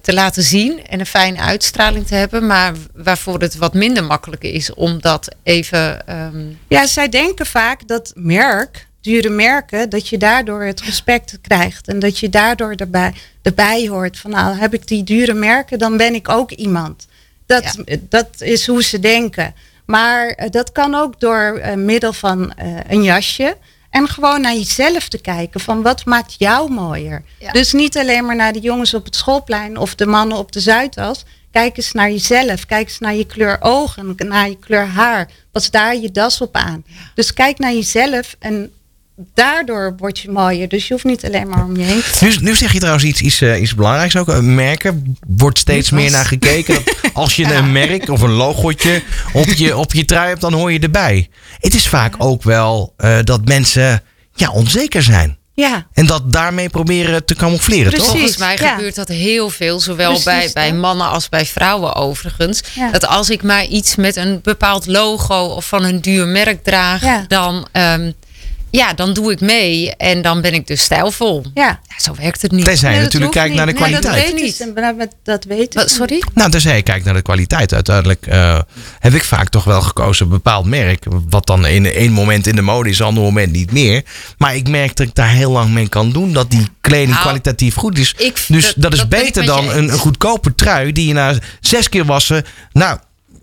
te 0.00 0.12
laten 0.12 0.42
zien 0.42 0.86
en 0.86 1.00
een 1.00 1.06
fijne 1.06 1.38
uitstraling 1.38 2.06
te 2.06 2.14
hebben, 2.14 2.46
maar 2.46 2.74
waarvoor 2.94 3.40
het 3.40 3.56
wat 3.56 3.74
minder 3.74 4.04
makkelijk 4.04 4.42
is 4.42 4.74
om 4.74 5.00
dat 5.00 5.28
even. 5.42 6.06
ehm, 6.06 6.46
ja, 6.68 6.86
zij 6.86 7.08
denken 7.08 7.46
vaak 7.46 7.88
dat 7.88 8.12
merk, 8.14 8.86
dure 9.00 9.28
merken, 9.28 9.90
dat 9.90 10.08
je 10.08 10.18
daardoor 10.18 10.62
het 10.62 10.80
respect 10.80 11.38
krijgt. 11.40 11.88
En 11.88 11.98
dat 11.98 12.18
je 12.18 12.28
daardoor 12.28 12.74
erbij, 12.74 13.14
erbij 13.42 13.88
hoort. 13.88 14.18
Van 14.18 14.30
nou, 14.30 14.56
heb 14.56 14.74
ik 14.74 14.88
die 14.88 15.04
dure 15.04 15.34
merken, 15.34 15.78
dan 15.78 15.96
ben 15.96 16.14
ik 16.14 16.28
ook 16.28 16.50
iemand. 16.50 17.06
Dat, 17.46 17.76
dat 18.08 18.28
is 18.38 18.66
hoe 18.66 18.82
ze 18.82 18.98
denken. 18.98 19.54
Maar 19.84 20.28
eh, 20.28 20.50
dat 20.50 20.72
kan 20.72 20.94
ook 20.94 21.20
door 21.20 21.58
eh, 21.58 21.74
middel 21.74 22.12
van 22.12 22.52
eh, 22.52 22.66
een 22.88 23.02
jasje. 23.02 23.56
En 23.94 24.08
gewoon 24.08 24.40
naar 24.40 24.54
jezelf 24.54 25.08
te 25.08 25.20
kijken. 25.20 25.60
Van 25.60 25.82
wat 25.82 26.04
maakt 26.04 26.34
jou 26.38 26.70
mooier? 26.70 27.22
Ja. 27.38 27.52
Dus 27.52 27.72
niet 27.72 27.98
alleen 27.98 28.24
maar 28.24 28.36
naar 28.36 28.52
de 28.52 28.60
jongens 28.60 28.94
op 28.94 29.04
het 29.04 29.16
schoolplein 29.16 29.76
of 29.76 29.94
de 29.94 30.06
mannen 30.06 30.38
op 30.38 30.52
de 30.52 30.60
Zuidas. 30.60 31.24
Kijk 31.50 31.76
eens 31.76 31.92
naar 31.92 32.10
jezelf. 32.10 32.66
Kijk 32.66 32.88
eens 32.88 32.98
naar 32.98 33.14
je 33.14 33.26
kleur 33.26 33.56
ogen, 33.60 34.14
naar 34.16 34.48
je 34.48 34.58
kleur 34.58 34.86
haar. 34.86 35.30
Pas 35.50 35.70
daar 35.70 35.96
je 35.96 36.10
das 36.10 36.40
op 36.40 36.56
aan. 36.56 36.84
Dus 37.14 37.32
kijk 37.32 37.58
naar 37.58 37.72
jezelf 37.72 38.36
en 38.38 38.72
daardoor 39.34 39.94
word 39.96 40.18
je 40.18 40.30
mooier. 40.30 40.68
Dus 40.68 40.86
je 40.86 40.92
hoeft 40.92 41.04
niet 41.04 41.24
alleen 41.24 41.48
maar 41.48 41.64
om 41.64 41.76
je 41.76 41.84
heen 41.84 42.02
Nu, 42.20 42.36
nu 42.40 42.54
zeg 42.54 42.72
je 42.72 42.78
trouwens 42.78 43.04
iets, 43.04 43.20
iets, 43.20 43.40
eh, 43.40 43.60
iets 43.60 43.74
belangrijks 43.74 44.16
ook. 44.16 44.40
Merken 44.40 45.16
wordt 45.26 45.58
steeds 45.58 45.90
meer 45.90 46.10
naar 46.10 46.24
gekeken. 46.24 46.82
Als 47.12 47.36
je 47.36 47.54
een 47.54 47.72
merk 47.72 48.08
of 48.08 48.20
een 48.20 48.32
logotje 48.32 49.02
op 49.32 49.46
je, 49.46 49.76
op 49.76 49.92
je 49.92 50.04
trui 50.04 50.28
hebt, 50.28 50.40
dan 50.40 50.52
hoor 50.52 50.72
je 50.72 50.78
erbij. 50.78 51.28
Het 51.58 51.74
is 51.74 51.88
vaak 51.88 52.14
ook 52.18 52.42
wel 52.42 52.94
eh, 52.96 53.18
dat 53.24 53.44
mensen 53.44 54.02
ja, 54.34 54.50
onzeker 54.50 55.02
zijn. 55.02 55.38
Ja, 55.56 55.86
En 55.92 56.06
dat 56.06 56.32
daarmee 56.32 56.68
proberen 56.68 57.24
te 57.24 57.34
camoufleren, 57.34 57.90
Precies. 57.90 58.06
toch? 58.06 58.16
Volgens 58.16 58.38
mij 58.38 58.56
ja. 58.60 58.74
gebeurt 58.74 58.94
dat 58.94 59.08
heel 59.08 59.50
veel, 59.50 59.80
zowel 59.80 60.08
Precies, 60.08 60.24
bij, 60.24 60.50
bij 60.52 60.72
mannen 60.72 61.08
als 61.08 61.28
bij 61.28 61.46
vrouwen 61.46 61.94
overigens. 61.94 62.62
Ja. 62.74 62.90
Dat 62.90 63.06
als 63.06 63.30
ik 63.30 63.42
maar 63.42 63.64
iets 63.64 63.96
met 63.96 64.16
een 64.16 64.40
bepaald 64.42 64.86
logo 64.86 65.44
of 65.44 65.66
van 65.66 65.84
een 65.84 66.00
duur 66.00 66.26
merk 66.26 66.64
draag, 66.64 67.02
Ja. 67.02 67.24
dan, 67.28 67.66
ehm, 67.72 68.10
ja, 68.76 68.92
dan 68.94 69.12
doe 69.12 69.32
ik 69.32 69.40
mee 69.40 69.96
en 69.96 70.22
dan 70.22 70.40
ben 70.40 70.54
ik 70.54 70.66
dus 70.66 70.80
stijlvol. 70.82 71.44
ja. 71.54 71.80
Ja, 71.88 72.00
zo 72.00 72.14
werkt 72.14 72.42
het 72.42 72.50
niet. 72.52 72.64
Tenzij 72.64 72.88
je 72.90 72.94
Nee, 72.94 73.04
natuurlijk 73.04 73.32
kijkt 73.32 73.54
naar 73.54 73.66
de 73.66 73.72
niet. 73.72 73.80
Nee, 73.80 73.90
kwaliteit. 73.90 74.22
dat 74.24 74.32
weet 74.32 74.42
niet. 74.42 74.60
ik. 74.60 74.74
Dat, 74.74 74.98
dat, 74.98 75.14
dat 75.22 75.44
weet 75.44 75.74
ik. 75.76 75.82
Sorry? 75.88 76.22
Nou, 76.34 76.50
tenzij 76.50 76.76
je 76.76 76.82
kijkt 76.82 77.04
naar 77.04 77.14
de 77.14 77.22
kwaliteit. 77.22 77.74
Uiteindelijk 77.74 78.26
eh, 78.26 78.58
heb 78.98 79.14
ik 79.14 79.24
vaak 79.24 79.48
toch 79.48 79.64
wel 79.64 79.82
gekozen 79.82 80.24
een 80.24 80.32
bepaald 80.32 80.66
merk. 80.66 81.04
Wat 81.28 81.46
dan 81.46 81.66
in 81.66 81.86
één 81.86 82.12
moment 82.12 82.46
in 82.46 82.56
de 82.56 82.62
mode 82.62 82.88
is, 82.90 82.98
een 82.98 83.06
ander 83.06 83.22
moment 83.22 83.52
niet 83.52 83.72
meer. 83.72 84.02
Maar 84.38 84.56
ik 84.56 84.68
merk 84.68 84.96
dat 84.96 85.06
ik 85.06 85.14
daar 85.14 85.30
heel 85.30 85.50
lang 85.50 85.70
mee 85.70 85.88
kan 85.88 86.12
doen. 86.12 86.32
Dat 86.32 86.50
die 86.50 86.68
kleding 86.80 87.10
Nou, 87.10 87.22
kwalitatief 87.22 87.74
goed 87.74 87.98
is. 87.98 88.14
ik- 88.18 88.44
dus 88.48 88.64
dat- 88.64 88.74
dat, 88.76 88.92
is 88.92 88.98
dat 88.98 89.08
beter 89.08 89.44
dan 89.46 89.70
een, 89.70 89.92
een 89.92 89.98
goedkope 89.98 90.54
trui 90.54 90.92
die 90.92 91.06
je 91.06 91.12
na 91.12 91.34
zes 91.60 91.88
keer 91.88 92.04
wassen. 92.04 92.44
Nou, 92.72 92.98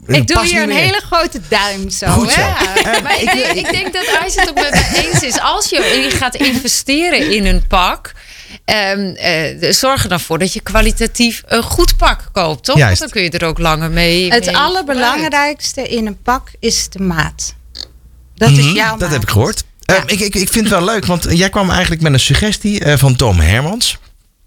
Ik 0.07 0.27
doe 0.27 0.45
hier 0.45 0.61
een 0.61 0.67
meer. 0.67 0.77
hele 0.77 1.01
grote 1.05 1.39
duim 1.47 1.89
zo. 1.89 2.07
Goed 2.07 2.31
zo. 2.31 2.41
Ja, 2.83 2.99
maar 3.03 3.21
ik 3.21 3.31
denk, 3.33 3.47
ik 3.67 3.71
denk 3.71 3.93
dat 3.93 4.05
Ijs 4.21 4.35
het 4.35 4.49
ook 4.49 4.55
met 4.55 4.71
me 4.71 5.07
eens 5.11 5.23
is. 5.23 5.39
Als 5.39 5.69
je 5.69 6.07
gaat 6.13 6.35
investeren 6.35 7.31
in 7.31 7.45
een 7.45 7.67
pak, 7.67 8.11
ehm, 8.65 8.99
eh, 9.15 9.71
zorg 9.71 10.03
er 10.03 10.09
dan 10.09 10.19
voor 10.19 10.39
dat 10.39 10.53
je 10.53 10.59
kwalitatief 10.61 11.43
een 11.45 11.63
goed 11.63 11.97
pak 11.97 12.29
koopt, 12.31 12.63
toch? 12.63 12.77
Want 12.79 12.99
dan 12.99 13.09
kun 13.09 13.21
je 13.23 13.29
er 13.29 13.45
ook 13.45 13.59
langer 13.59 13.89
mee. 13.91 14.31
Het 14.31 14.45
mee 14.45 14.57
allerbelangrijkste 14.57 15.81
in 15.87 16.05
een 16.07 16.21
pak 16.21 16.49
is 16.59 16.89
de 16.89 16.99
maat. 16.99 17.55
Dat 18.35 18.49
is 18.49 18.57
Mhm, 18.65 18.75
jouw 18.75 18.89
Dat 18.91 18.99
maat. 18.99 19.11
heb 19.11 19.21
ik 19.21 19.29
gehoord. 19.29 19.63
Eh, 19.85 19.95
ik, 20.05 20.19
ik, 20.19 20.35
ik 20.35 20.49
vind 20.49 20.69
het 20.69 20.69
wel 20.69 20.83
leuk, 20.83 21.05
want 21.05 21.25
jij 21.29 21.49
kwam 21.49 21.69
eigenlijk 21.69 22.01
met 22.01 22.13
een 22.13 22.19
suggestie 22.19 22.79
eh, 22.83 22.97
van 22.97 23.15
Tom 23.15 23.39
Hermans. 23.39 23.97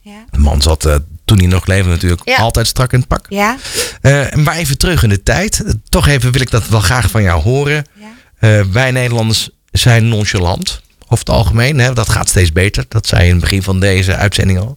Ja. 0.01 0.25
De 0.31 0.39
man 0.39 0.63
zat 0.63 0.85
eh, 0.85 0.97
toen 1.35 1.49
hij 1.49 1.55
nog 1.59 1.67
leefde 1.67 1.91
natuurlijk 1.91 2.23
Ja. 2.25 2.37
altijd 2.37 2.67
strak 2.67 2.93
in 2.93 2.99
het 2.99 3.09
pak. 3.09 3.27
Ja. 3.29 3.57
Eh, 4.01 4.33
maar 4.33 4.57
even 4.57 4.79
terug 4.79 5.03
in 5.03 5.09
de 5.09 5.23
tijd. 5.23 5.65
Toch 5.89 6.09
even 6.09 6.33
wil 6.33 6.41
ik 6.41 6.51
dat 6.51 6.69
wel 6.69 6.81
graag 6.81 7.11
van 7.11 7.23
jou 7.23 7.43
horen. 7.43 7.85
Ja. 7.95 8.07
Eh, 8.39 8.65
wij 8.73 8.91
Nederlanders 8.91 9.51
zijn 9.71 10.09
nonchalant. 10.09 10.83
Over 11.09 11.19
het 11.19 11.29
algemeen. 11.35 11.79
Hè? 11.79 11.93
Dat 11.93 12.09
gaat 12.09 12.29
steeds 12.29 12.53
beter. 12.53 12.85
Dat 12.89 13.07
zei 13.07 13.21
je 13.23 13.27
in 13.27 13.33
het 13.35 13.41
begin 13.43 13.63
van 13.63 13.81
deze 13.81 14.17
uitzending 14.17 14.59
al. 14.59 14.75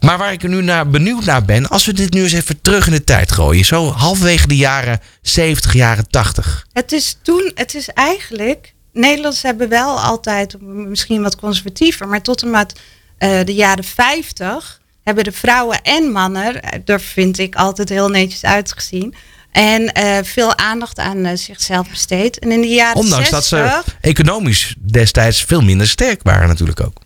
Maar 0.00 0.18
waar 0.18 0.32
ik 0.32 0.42
er 0.42 0.48
nu 0.48 0.62
naar 0.62 0.88
benieuwd 0.90 1.24
naar 1.24 1.44
ben. 1.44 1.68
Als 1.68 1.86
we 1.86 1.92
dit 1.92 2.12
nu 2.12 2.22
eens 2.22 2.32
even 2.32 2.60
terug 2.60 2.86
in 2.86 2.92
de 2.92 3.04
tijd 3.04 3.32
gooien. 3.32 3.64
Zo 3.64 3.90
halverwege 3.90 4.46
de 4.46 4.56
jaren 4.56 5.00
70, 5.22 5.72
jaren 5.72 6.08
80. 6.10 6.66
Het 6.72 6.92
is 6.92 7.16
toen, 7.22 7.50
het 7.54 7.74
is 7.74 7.88
eigenlijk. 7.88 8.74
Nederlanders 8.92 9.42
hebben 9.42 9.68
wel 9.68 10.00
altijd, 10.00 10.56
misschien 10.60 11.22
wat 11.22 11.36
conservatiever, 11.36 12.08
maar 12.08 12.22
tot 12.22 12.42
en 12.42 12.50
met 12.50 12.72
eh, 13.18 13.44
de 13.44 13.54
jaren 13.54 13.84
50 13.84 14.80
hebben 15.08 15.24
de 15.24 15.38
vrouwen 15.38 15.82
en 15.82 16.10
mannen, 16.10 16.62
eh, 16.62 16.80
daar 16.84 17.00
vind 17.00 17.38
ik 17.38 17.54
altijd 17.54 17.88
heel 17.88 18.08
netjes 18.08 18.44
uitgezien. 18.44 19.14
En 19.52 19.92
eh, 19.92 20.18
veel 20.22 20.56
aandacht 20.56 20.98
aan 20.98 21.24
eh, 21.24 21.36
zichzelf 21.36 21.90
besteed. 21.90 22.38
En 22.38 22.52
in 22.52 22.60
de 22.60 22.68
jaren 22.68 22.96
Ondanks 22.96 23.28
60, 23.28 23.60
dat 23.60 23.84
ze 23.84 23.92
economisch 24.00 24.74
destijds 24.78 25.42
veel 25.42 25.62
minder 25.62 25.88
sterk 25.88 26.22
waren 26.22 26.48
natuurlijk 26.48 26.80
ook. 26.80 27.00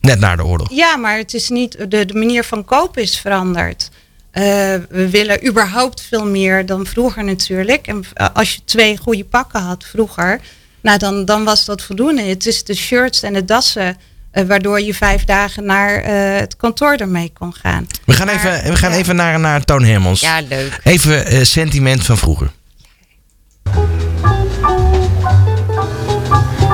Net 0.00 0.20
na 0.20 0.36
de 0.36 0.44
oorlog. 0.44 0.72
Ja, 0.72 0.96
maar 0.96 1.16
het 1.16 1.34
is 1.34 1.48
niet, 1.48 1.90
de, 1.90 2.04
de 2.04 2.14
manier 2.14 2.44
van 2.44 2.64
kopen 2.64 3.02
is 3.02 3.18
veranderd. 3.18 3.90
Eh, 4.30 4.44
we 4.88 5.10
willen 5.10 5.46
überhaupt 5.46 6.00
veel 6.00 6.26
meer 6.26 6.66
dan 6.66 6.86
vroeger 6.86 7.24
natuurlijk. 7.24 7.86
En 7.86 8.04
eh, 8.14 8.26
als 8.32 8.54
je 8.54 8.60
twee 8.64 8.96
goede 8.96 9.24
pakken 9.24 9.60
had 9.60 9.84
vroeger, 9.84 10.40
nou 10.80 10.98
dan, 10.98 11.24
dan 11.24 11.44
was 11.44 11.64
dat 11.64 11.82
voldoende. 11.82 12.22
Het 12.22 12.46
is 12.46 12.64
de 12.64 12.74
shirts 12.74 13.22
en 13.22 13.32
de 13.32 13.44
dassen 13.44 13.96
eh, 14.30 14.44
waardoor 14.44 14.80
je 14.80 14.94
vijf 14.94 15.24
dagen 15.24 15.64
naar 15.64 15.94
eh, 15.94 16.40
het 16.40 16.56
kantoor 16.56 16.94
ermee 16.94 17.32
kon 17.38 17.54
gaan. 17.54 17.86
We 18.04 18.12
gaan 18.12 18.28
even, 18.28 18.70
we 18.70 18.76
gaan 18.76 18.92
even 18.92 19.16
naar, 19.16 19.40
naar 19.40 19.64
Toon 19.64 19.84
Hermans. 19.84 20.20
Ja, 20.20 20.40
leuk. 20.48 20.80
Even 20.82 21.26
eh, 21.26 21.42
sentiment 21.42 22.04
van 22.04 22.16
vroeger. 22.16 22.50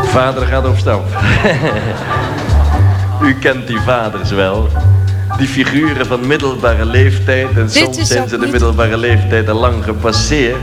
Vader 0.04 0.46
gaat 0.46 0.66
op 0.66 0.78
stap. 0.78 1.04
U 3.22 3.34
kent 3.34 3.66
die 3.66 3.80
vaders 3.80 4.30
wel. 4.30 4.68
Die 5.38 5.48
figuren 5.48 6.06
van 6.06 6.26
middelbare 6.26 6.84
leeftijd. 6.84 7.48
En 7.48 7.62
Dit 7.62 7.72
soms 7.72 8.08
zijn 8.08 8.28
ze 8.28 8.38
de 8.38 8.46
middelbare 8.46 8.96
leeftijd 8.96 9.48
al 9.48 9.58
lang 9.58 9.84
gepasseerd. 9.84 10.56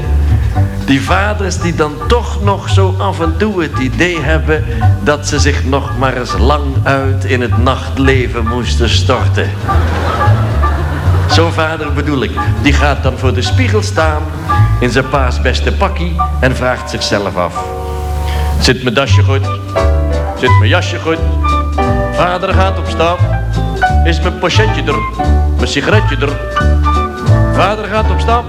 Die 0.85 1.01
vaders 1.01 1.57
die 1.57 1.75
dan 1.75 1.93
toch 2.07 2.43
nog 2.43 2.69
zo 2.69 2.95
af 2.97 3.19
en 3.19 3.37
toe 3.37 3.61
het 3.61 3.77
idee 3.79 4.21
hebben 4.21 4.63
dat 5.03 5.27
ze 5.27 5.39
zich 5.39 5.65
nog 5.65 5.97
maar 5.97 6.17
eens 6.17 6.37
lang 6.37 6.63
uit 6.83 7.25
in 7.25 7.41
het 7.41 7.57
nachtleven 7.57 8.47
moesten 8.47 8.89
storten. 8.89 9.49
Zo'n 11.27 11.51
vader 11.51 11.93
bedoel 11.93 12.23
ik. 12.23 12.31
Die 12.61 12.73
gaat 12.73 13.03
dan 13.03 13.17
voor 13.17 13.33
de 13.33 13.41
spiegel 13.41 13.81
staan 13.81 14.21
in 14.79 14.89
zijn 14.89 15.09
paas 15.09 15.41
beste 15.41 15.71
pakkie 15.71 16.15
en 16.39 16.55
vraagt 16.55 16.89
zichzelf 16.89 17.35
af. 17.35 17.63
Zit 18.59 18.83
mijn 18.83 18.95
dasje 18.95 19.23
goed? 19.23 19.49
Zit 20.39 20.57
mijn 20.57 20.69
jasje 20.69 20.99
goed? 20.99 21.19
Vader 22.13 22.53
gaat 22.53 22.77
op 22.77 22.85
stap. 22.87 23.19
Is 24.03 24.21
mijn 24.21 24.39
pochetje 24.39 24.83
er? 24.83 25.25
Mijn 25.55 25.67
sigaretje 25.67 26.15
er? 26.15 26.39
Vader 27.53 27.85
gaat 27.85 28.11
op 28.11 28.19
stap. 28.19 28.45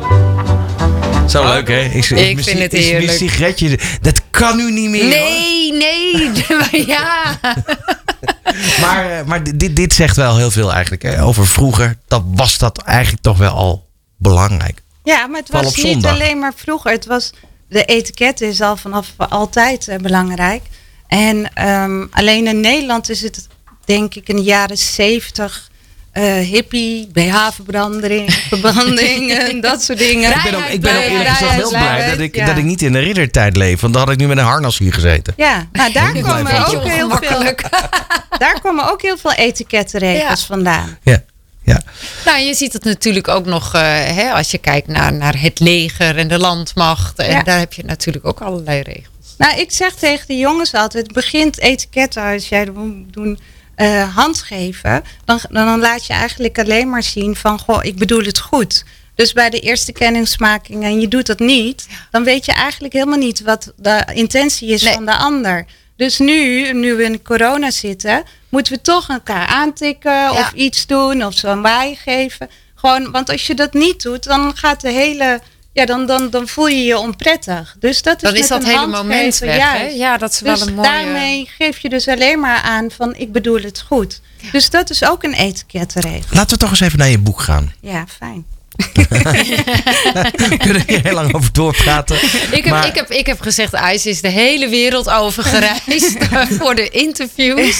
Zo 1.29 1.45
leuk 1.45 1.69
hè? 1.69 1.81
Ik, 1.81 2.11
Ik 2.11 2.43
vind 2.43 2.59
het 2.59 2.73
heerlijk. 2.73 3.11
Een 3.11 3.19
sigaretje, 3.19 3.79
dat 4.01 4.21
kan 4.31 4.57
nu 4.57 4.73
niet 4.73 4.91
meer. 4.91 5.03
hoor. 5.03 5.11
Nee, 5.11 5.73
nee. 5.73 6.31
maar 6.59 6.77
ja. 6.87 7.39
Maar, 8.81 9.11
eh, 9.11 9.25
maar 9.25 9.57
dit, 9.57 9.77
dit 9.77 9.93
zegt 9.93 10.17
wel 10.17 10.37
heel 10.37 10.51
veel 10.51 10.73
eigenlijk 10.73 11.03
hè? 11.03 11.23
over 11.23 11.47
vroeger. 11.47 11.97
Dat 12.09 12.23
was 12.27 12.59
dat 12.59 12.79
eigenlijk 12.79 13.23
toch 13.23 13.39
wel 13.39 13.53
al 13.53 13.89
belangrijk. 14.17 14.83
Ja, 15.05 15.27
maar 15.27 15.41
het 15.41 15.51
was 15.51 15.77
niet 15.77 15.87
zondag. 15.87 16.13
alleen 16.13 16.39
maar 16.39 16.53
vroeger. 16.57 16.91
Het 16.91 17.07
was, 17.07 17.33
de 17.69 17.85
etiket 17.85 18.41
is 18.41 18.61
al 18.61 18.77
vanaf 18.77 19.09
altijd 19.17 19.89
eh, 19.89 19.99
belangrijk. 19.99 20.63
En 21.07 21.55
ehm, 21.55 22.07
alleen 22.11 22.47
in 22.47 22.61
Nederland 22.61 23.11
is 23.11 23.23
het, 23.23 23.47
denk 23.85 24.15
ik, 24.15 24.29
in 24.29 24.37
de 24.37 24.43
jaren 24.43 24.79
zeventig 24.79 25.71
eh, 26.13 26.35
hippie, 26.39 27.09
BH-verbranding, 27.13 28.33
verbranding 28.49 29.33
en 29.33 29.61
dat 29.61 29.83
soort 29.83 29.99
dingen. 29.99 30.31
Ik 30.31 30.41
ben 30.43 30.55
ook, 30.55 30.65
ik 30.65 30.81
ben 30.81 30.97
ook 30.97 31.03
eerlijk 31.03 31.29
gezegd 31.29 31.55
heel 31.55 31.69
blij 31.69 32.11
dat 32.11 32.19
ik, 32.19 32.35
ja. 32.35 32.47
dat 32.47 32.57
ik 32.57 32.65
niet 32.65 32.83
in 32.83 32.93
de 32.93 32.99
riddertijd 32.99 33.57
leef. 33.57 33.81
Want 33.81 33.93
dan 33.93 34.03
had 34.03 34.13
ik 34.13 34.19
nu 34.19 34.27
met 34.27 34.39
een 34.39 34.45
harnas 34.45 34.79
hier 34.79 34.93
gezeten. 34.93 35.35
Ja, 35.37 35.67
nou 35.73 35.93
daar 35.93 36.13
komen 36.13 36.67
ook 36.67 36.85
heel 36.85 37.11
veel, 37.11 37.55
daar 38.39 38.61
komen 38.63 38.91
ook 38.91 39.03
heel 39.03 39.19
veel 39.19 39.33
etikettenregels 39.33 40.41
Ja. 40.41 40.47
vandaan. 40.47 40.99
Ja. 41.03 41.23
Ja. 41.65 41.83
Nou, 42.25 42.41
je 42.41 42.55
ziet 42.55 42.73
het 42.73 42.85
natuurlijk 42.85 43.29
ook 43.29 43.47
nog 43.47 43.75
eh, 43.75 43.81
hè, 44.05 44.31
als 44.33 44.51
je 44.51 44.59
kijkt 44.59 44.87
naar, 44.87 45.13
naar 45.13 45.41
het 45.41 45.61
leger 45.61 46.19
en 46.19 46.29
de 46.29 46.39
landmacht. 46.39 47.19
En 47.19 47.31
Ja. 47.31 47.43
daar 47.43 47.59
heb 47.59 47.73
je 47.73 47.85
natuurlijk 47.85 48.27
ook 48.27 48.41
allerlei 48.41 48.81
regels. 48.83 49.35
Nou, 49.39 49.61
ik 49.61 49.71
zeg 49.73 49.95
tegen 49.95 50.27
de 50.27 50.37
jongens 50.39 50.75
altijd: 50.75 51.05
het 51.07 51.13
begint 51.15 51.59
etiketten 51.61 52.23
als 52.23 52.49
jij 52.49 52.65
dat 52.65 52.75
moet 52.75 53.13
doen. 53.13 53.39
Eh 53.83 54.17
handgeven, 54.17 55.03
dan, 55.25 55.41
dan 55.49 55.81
laat 55.81 56.07
je 56.07 56.13
eigenlijk 56.13 56.59
alleen 56.59 56.91
maar 56.91 57.03
zien 57.03 57.37
van, 57.37 57.59
goh, 57.59 57.85
ik 57.85 57.97
bedoel 57.97 58.25
het 58.25 58.39
goed. 58.39 58.85
Dus 59.15 59.33
bij 59.33 59.51
de 59.51 59.61
eerste 59.61 59.93
kennismaking 59.93 60.85
en 60.85 61.01
je 61.01 61.09
doet 61.09 61.27
dat 61.27 61.39
niet, 61.39 61.87
dan 62.11 62.25
weet 62.25 62.45
je 62.45 62.53
eigenlijk 62.53 62.93
helemaal 62.95 63.19
niet 63.19 63.41
wat 63.41 63.73
de 63.77 64.05
intentie 64.15 64.69
is 64.69 64.83
Nee. 64.83 64.95
van 64.95 65.05
de 65.07 65.17
ander. 65.17 65.67
Dus 65.97 66.19
nu, 66.19 66.73
nu 66.73 66.95
we 66.95 67.05
in 67.05 67.23
corona 67.23 67.71
zitten, 67.71 68.23
moeten 68.49 68.73
we 68.73 68.81
toch 68.81 69.09
elkaar 69.09 69.47
aantikken 69.47 70.31
of 70.31 70.53
iets 70.53 70.87
doen 70.87 71.25
of 71.25 71.35
zo'n 71.35 71.63
waai 71.63 71.97
geven. 71.97 72.51
Gewoon, 72.75 73.11
want 73.11 73.31
als 73.31 73.47
je 73.47 73.55
dat 73.55 73.73
niet 73.73 74.03
doet, 74.03 74.25
dan 74.25 74.57
gaat 74.57 74.81
de 74.81 74.91
hele, 74.91 75.41
ja, 75.73 75.87
dan, 75.87 76.07
dan, 76.07 76.31
dan 76.31 76.49
voel 76.49 76.67
je 76.69 76.85
je 76.85 76.99
onprettig. 76.99 77.77
Dus 77.79 78.03
dat 78.03 78.17
is, 78.17 78.23
Dan 78.23 78.37
is 78.39 78.49
dat 78.49 78.63
een 78.63 78.69
hele 78.69 78.87
moment 78.87 79.39
weg. 79.39 79.57
Hè? 79.73 79.79
juist. 79.79 79.97
Ja, 79.97 80.17
dat 80.19 80.31
is 80.33 80.39
Dus 80.39 80.59
wel 80.59 80.69
een 80.69 80.75
mooie... 80.75 80.89
daarmee 80.89 81.49
geef 81.59 81.79
je 81.79 81.89
dus 81.89 82.09
alleen 82.09 82.41
maar 82.41 82.61
aan 82.63 82.91
van 82.91 83.15
ik 83.17 83.33
bedoel 83.33 83.61
het 83.63 83.81
goed. 83.87 84.21
Dus 84.53 84.71
dat 84.71 84.91
is 84.91 85.05
ook 85.05 85.23
een 85.23 85.35
etikettenregel. 85.35 86.27
Laten 86.31 86.51
we 86.51 86.57
toch 86.57 86.71
eens 86.71 86.81
even 86.81 86.99
naar 86.99 87.09
je 87.09 87.19
boek 87.19 87.41
gaan. 87.41 87.73
Ja, 87.81 88.05
fijn. 88.19 88.45
We 90.49 90.57
kunnen 90.59 90.83
hier 90.87 91.01
heel 91.03 91.15
lang 91.15 91.35
over 91.35 91.53
doorpraten. 91.53 92.17
Ik 92.17 92.51
heb, 92.51 92.65
Maar- 92.67 92.87
ik, 92.87 92.95
heb, 92.95 93.11
ik 93.11 93.27
heb 93.27 93.41
gezegd, 93.41 93.73
IJs 93.73 94.07
is 94.07 94.21
de 94.21 94.29
hele 94.29 94.69
wereld 94.69 95.11
over 95.11 95.43
gereisd 95.43 96.17
voor 96.61 96.75
de 96.75 96.89
interviews. 96.89 97.77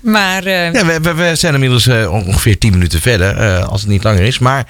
Maar 0.00 0.44
eh, 0.44 0.72
Ja, 0.72 0.86
we, 0.86 1.00
we, 1.00 1.14
we 1.14 1.34
zijn 1.34 1.54
inmiddels 1.54 1.86
eh, 1.86 2.12
ongeveer 2.12 2.58
10 2.58 2.70
minuten 2.70 3.00
verder, 3.00 3.36
eh, 3.36 3.68
als 3.68 3.80
het 3.80 3.90
niet 3.90 4.04
langer 4.04 4.22
is. 4.22 4.38
Maar 4.38 4.66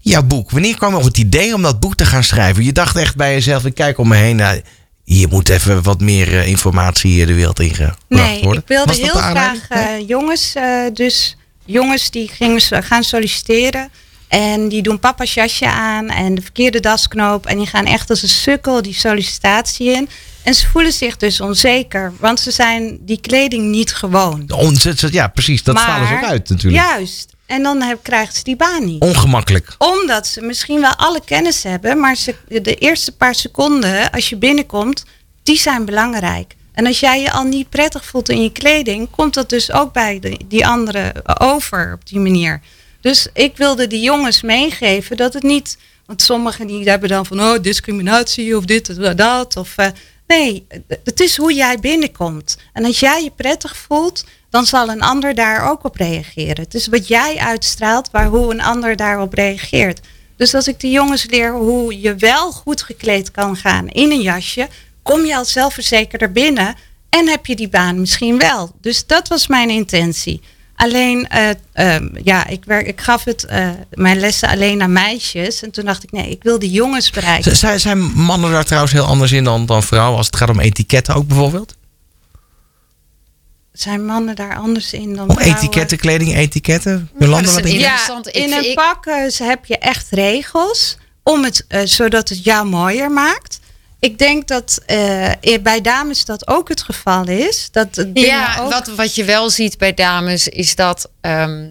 jouw 0.00 0.22
boek, 0.22 0.50
wanneer 0.50 0.76
kwam 0.76 0.90
je 0.90 0.96
op 0.98 1.04
het 1.04 1.18
idee 1.18 1.54
om 1.54 1.62
dat 1.62 1.80
boek 1.80 1.94
te 1.94 2.06
gaan 2.06 2.24
schrijven? 2.24 2.64
Je 2.64 2.72
dacht 2.72 2.96
echt 2.96 3.16
bij 3.16 3.32
jezelf, 3.32 3.64
ik 3.64 3.74
kijk 3.74 3.98
om 3.98 4.08
me 4.08 4.16
heen. 4.16 4.36
Nou, 4.36 4.60
hier 5.04 5.28
moet 5.28 5.48
even 5.48 5.82
wat 5.82 6.00
meer 6.00 6.28
eh, 6.38 6.46
informatie 6.48 7.26
de 7.26 7.34
wereld 7.34 7.60
in 7.60 7.74
gebracht 7.74 7.98
Nee, 8.08 8.42
worden. 8.42 8.62
ik 8.62 8.68
wilde 8.68 8.92
heel 8.94 9.08
graag 9.14 9.58
jongens, 10.06 10.52
eh, 10.54 10.64
dus 10.92 11.36
jongens 11.64 12.10
die 12.10 12.28
gingen 12.32 12.60
gaan 12.84 13.02
solliciteren. 13.02 13.88
En 14.28 14.68
die 14.68 14.82
doen 14.82 14.98
papa's 14.98 15.34
jasje 15.34 15.66
aan 15.66 16.08
en 16.08 16.34
de 16.34 16.42
verkeerde 16.42 16.80
dasknoop. 16.80 17.46
En 17.46 17.58
die 17.58 17.66
gaan 17.66 17.86
echt 17.86 18.10
als 18.10 18.22
een 18.22 18.28
sukkel 18.28 18.82
die 18.82 18.94
sollicitatie 18.94 19.90
in. 19.90 20.08
En 20.42 20.54
ze 20.54 20.66
voelen 20.66 20.92
zich 20.92 21.16
dus 21.16 21.40
onzeker, 21.40 22.12
want 22.18 22.40
ze 22.40 22.50
zijn 22.50 22.98
die 23.00 23.20
kleding 23.20 23.70
niet 23.70 23.94
gewoon. 23.94 24.50
Ontzettend, 24.52 25.12
ja, 25.12 25.28
precies. 25.28 25.62
Dat 25.62 25.78
stralen 25.78 26.08
ze 26.08 26.14
ook 26.14 26.24
uit 26.24 26.48
natuurlijk. 26.48 26.84
Juist. 26.84 27.32
En 27.46 27.62
dan 27.62 27.82
heb, 27.82 27.98
krijgen 28.02 28.34
ze 28.34 28.42
die 28.42 28.56
baan 28.56 28.84
niet. 28.84 29.02
Ongemakkelijk. 29.02 29.74
Omdat 29.78 30.26
ze 30.26 30.40
misschien 30.40 30.80
wel 30.80 30.94
alle 30.94 31.20
kennis 31.24 31.62
hebben, 31.62 32.00
maar 32.00 32.16
ze, 32.16 32.34
de 32.48 32.74
eerste 32.74 33.12
paar 33.12 33.34
seconden 33.34 34.10
als 34.10 34.28
je 34.28 34.36
binnenkomt, 34.36 35.04
die 35.42 35.58
zijn 35.58 35.84
belangrijk. 35.84 36.54
En 36.72 36.86
als 36.86 37.00
jij 37.00 37.20
je 37.20 37.32
al 37.32 37.44
niet 37.44 37.68
prettig 37.68 38.04
voelt 38.04 38.28
in 38.28 38.42
je 38.42 38.52
kleding, 38.52 39.10
komt 39.10 39.34
dat 39.34 39.48
dus 39.48 39.72
ook 39.72 39.92
bij 39.92 40.18
de, 40.20 40.40
die 40.48 40.66
anderen 40.66 41.40
over 41.40 41.92
op 41.92 42.06
die 42.06 42.18
manier. 42.18 42.60
Dus 43.04 43.26
ik 43.32 43.56
wilde 43.56 43.86
die 43.86 44.00
jongens 44.00 44.42
meegeven 44.42 45.16
dat 45.16 45.32
het 45.32 45.42
niet, 45.42 45.78
want 46.06 46.22
sommigen 46.22 46.66
die 46.66 46.88
hebben 46.88 47.08
dan 47.08 47.26
van 47.26 47.40
oh 47.40 47.62
discriminatie 47.62 48.56
of 48.56 48.64
dit 48.64 48.88
of 48.88 48.96
dat 48.96 49.56
of 49.56 49.76
eh, 49.76 49.88
nee, 50.26 50.66
het 51.04 51.20
is 51.20 51.36
hoe 51.36 51.54
jij 51.54 51.78
binnenkomt. 51.78 52.58
En 52.72 52.84
als 52.84 53.00
jij 53.00 53.22
je 53.22 53.30
prettig 53.30 53.76
voelt, 53.76 54.24
dan 54.50 54.66
zal 54.66 54.88
een 54.88 55.02
ander 55.02 55.34
daar 55.34 55.70
ook 55.70 55.84
op 55.84 55.96
reageren. 55.96 56.64
Het 56.64 56.74
is 56.74 56.86
wat 56.86 57.08
jij 57.08 57.36
uitstraalt, 57.36 58.10
waar 58.10 58.26
hoe 58.26 58.52
een 58.52 58.62
ander 58.62 58.96
daarop 58.96 59.32
reageert. 59.32 60.00
Dus 60.36 60.54
als 60.54 60.68
ik 60.68 60.80
de 60.80 60.90
jongens 60.90 61.26
leer 61.26 61.52
hoe 61.52 62.00
je 62.00 62.14
wel 62.14 62.52
goed 62.52 62.82
gekleed 62.82 63.30
kan 63.30 63.56
gaan 63.56 63.88
in 63.88 64.10
een 64.10 64.22
jasje, 64.22 64.68
kom 65.02 65.24
je 65.24 65.36
als 65.36 65.52
zelfverzekerder 65.52 66.32
binnen 66.32 66.74
en 67.08 67.28
heb 67.28 67.46
je 67.46 67.56
die 67.56 67.68
baan 67.68 68.00
misschien 68.00 68.38
wel. 68.38 68.74
Dus 68.80 69.06
dat 69.06 69.28
was 69.28 69.46
mijn 69.46 69.70
intentie. 69.70 70.40
Alleen, 70.76 71.28
eh, 71.28 71.48
ehm, 71.72 72.08
ja, 72.24 72.46
ik, 72.46 72.64
werk, 72.64 72.86
ik 72.86 73.00
gaf 73.00 73.24
het, 73.24 73.44
eh, 73.44 73.68
mijn 73.92 74.20
lessen 74.20 74.48
alleen 74.48 74.82
aan 74.82 74.92
meisjes. 74.92 75.62
En 75.62 75.70
toen 75.70 75.84
dacht 75.84 76.02
ik, 76.02 76.12
nee, 76.12 76.30
ik 76.30 76.42
wil 76.42 76.58
de 76.58 76.70
jongens 76.70 77.10
bereiken. 77.10 77.56
Z- 77.56 77.74
Zijn, 77.76 77.98
mannen 78.00 78.50
daar 78.50 78.64
trouwens 78.64 78.92
heel 78.92 79.04
anders 79.04 79.32
in 79.32 79.44
dan, 79.44 79.66
dan 79.66 79.82
vrouwen 79.82 80.16
als 80.16 80.26
het 80.26 80.36
gaat 80.36 80.48
om 80.50 80.60
etiketten 80.60 81.14
ook 81.14 81.26
bijvoorbeeld? 81.26 81.74
Zijn 83.72 84.04
mannen 84.06 84.34
daar 84.36 84.56
anders 84.56 84.92
in 84.92 85.14
dan 85.16 85.28
Om 85.28 85.34
vrouwen? 85.36 85.56
etiketten, 85.58 85.98
kleding, 85.98 86.34
etiketten? 86.36 87.10
Jolanda, 87.18 87.52
wat 87.52 87.62
denk. 87.62 87.74
Ik 87.74 88.32
in 88.34 88.52
een 88.52 88.74
pak 88.74 89.06
eh, 89.06 89.28
ze- 89.30 89.44
heb 89.44 89.64
je 89.64 89.78
echt 89.78 90.06
regels 90.10 90.96
om 91.22 91.44
het, 91.44 91.64
eh, 91.68 91.80
zodat 91.84 92.28
het 92.28 92.44
jou 92.44 92.66
mooier 92.66 93.10
maakt. 93.10 93.58
Ik 94.04 94.18
denk 94.18 94.48
dat 94.48 94.80
eh, 94.86 95.30
eh, 95.32 95.62
bij 95.62 95.80
dames 95.80 96.24
dat 96.24 96.48
ook 96.48 96.68
het 96.68 96.82
geval 96.82 97.28
is. 97.28 97.68
Dat 97.70 98.06
Ja, 98.14 98.56
ook- 98.60 98.72
wat, 98.72 98.86
wat 98.88 99.14
je 99.14 99.24
wel 99.24 99.50
ziet 99.50 99.78
bij 99.78 99.94
dames 99.94 100.48
is 100.48 100.74
dat. 100.74 101.10
ehm, 101.20 101.66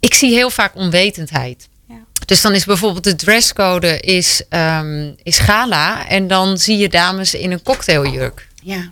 ik 0.00 0.14
zie 0.14 0.34
heel 0.34 0.50
vaak 0.50 0.74
onwetendheid. 0.76 1.68
Ja. 1.88 1.94
Dus 2.26 2.40
dan 2.40 2.52
is 2.54 2.64
bijvoorbeeld 2.64 3.04
de 3.04 3.14
dresscode 3.16 4.00
is, 4.00 4.42
ehm, 4.48 5.12
is 5.22 5.38
gala. 5.38 6.08
En 6.08 6.26
dan 6.28 6.58
zie 6.58 6.76
je 6.76 6.88
dames 6.88 7.34
in 7.34 7.52
een 7.52 7.62
cocktailjurk. 7.62 8.48
ja. 8.62 8.90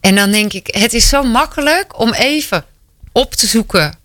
En 0.00 0.14
dan 0.14 0.30
denk 0.30 0.52
ik, 0.52 0.66
het 0.70 0.92
is 0.92 1.08
zo 1.08 1.22
makkelijk 1.22 1.98
om 2.00 2.12
even 2.12 2.64
op 3.12 3.34
te 3.34 3.46
zoeken 3.46 3.98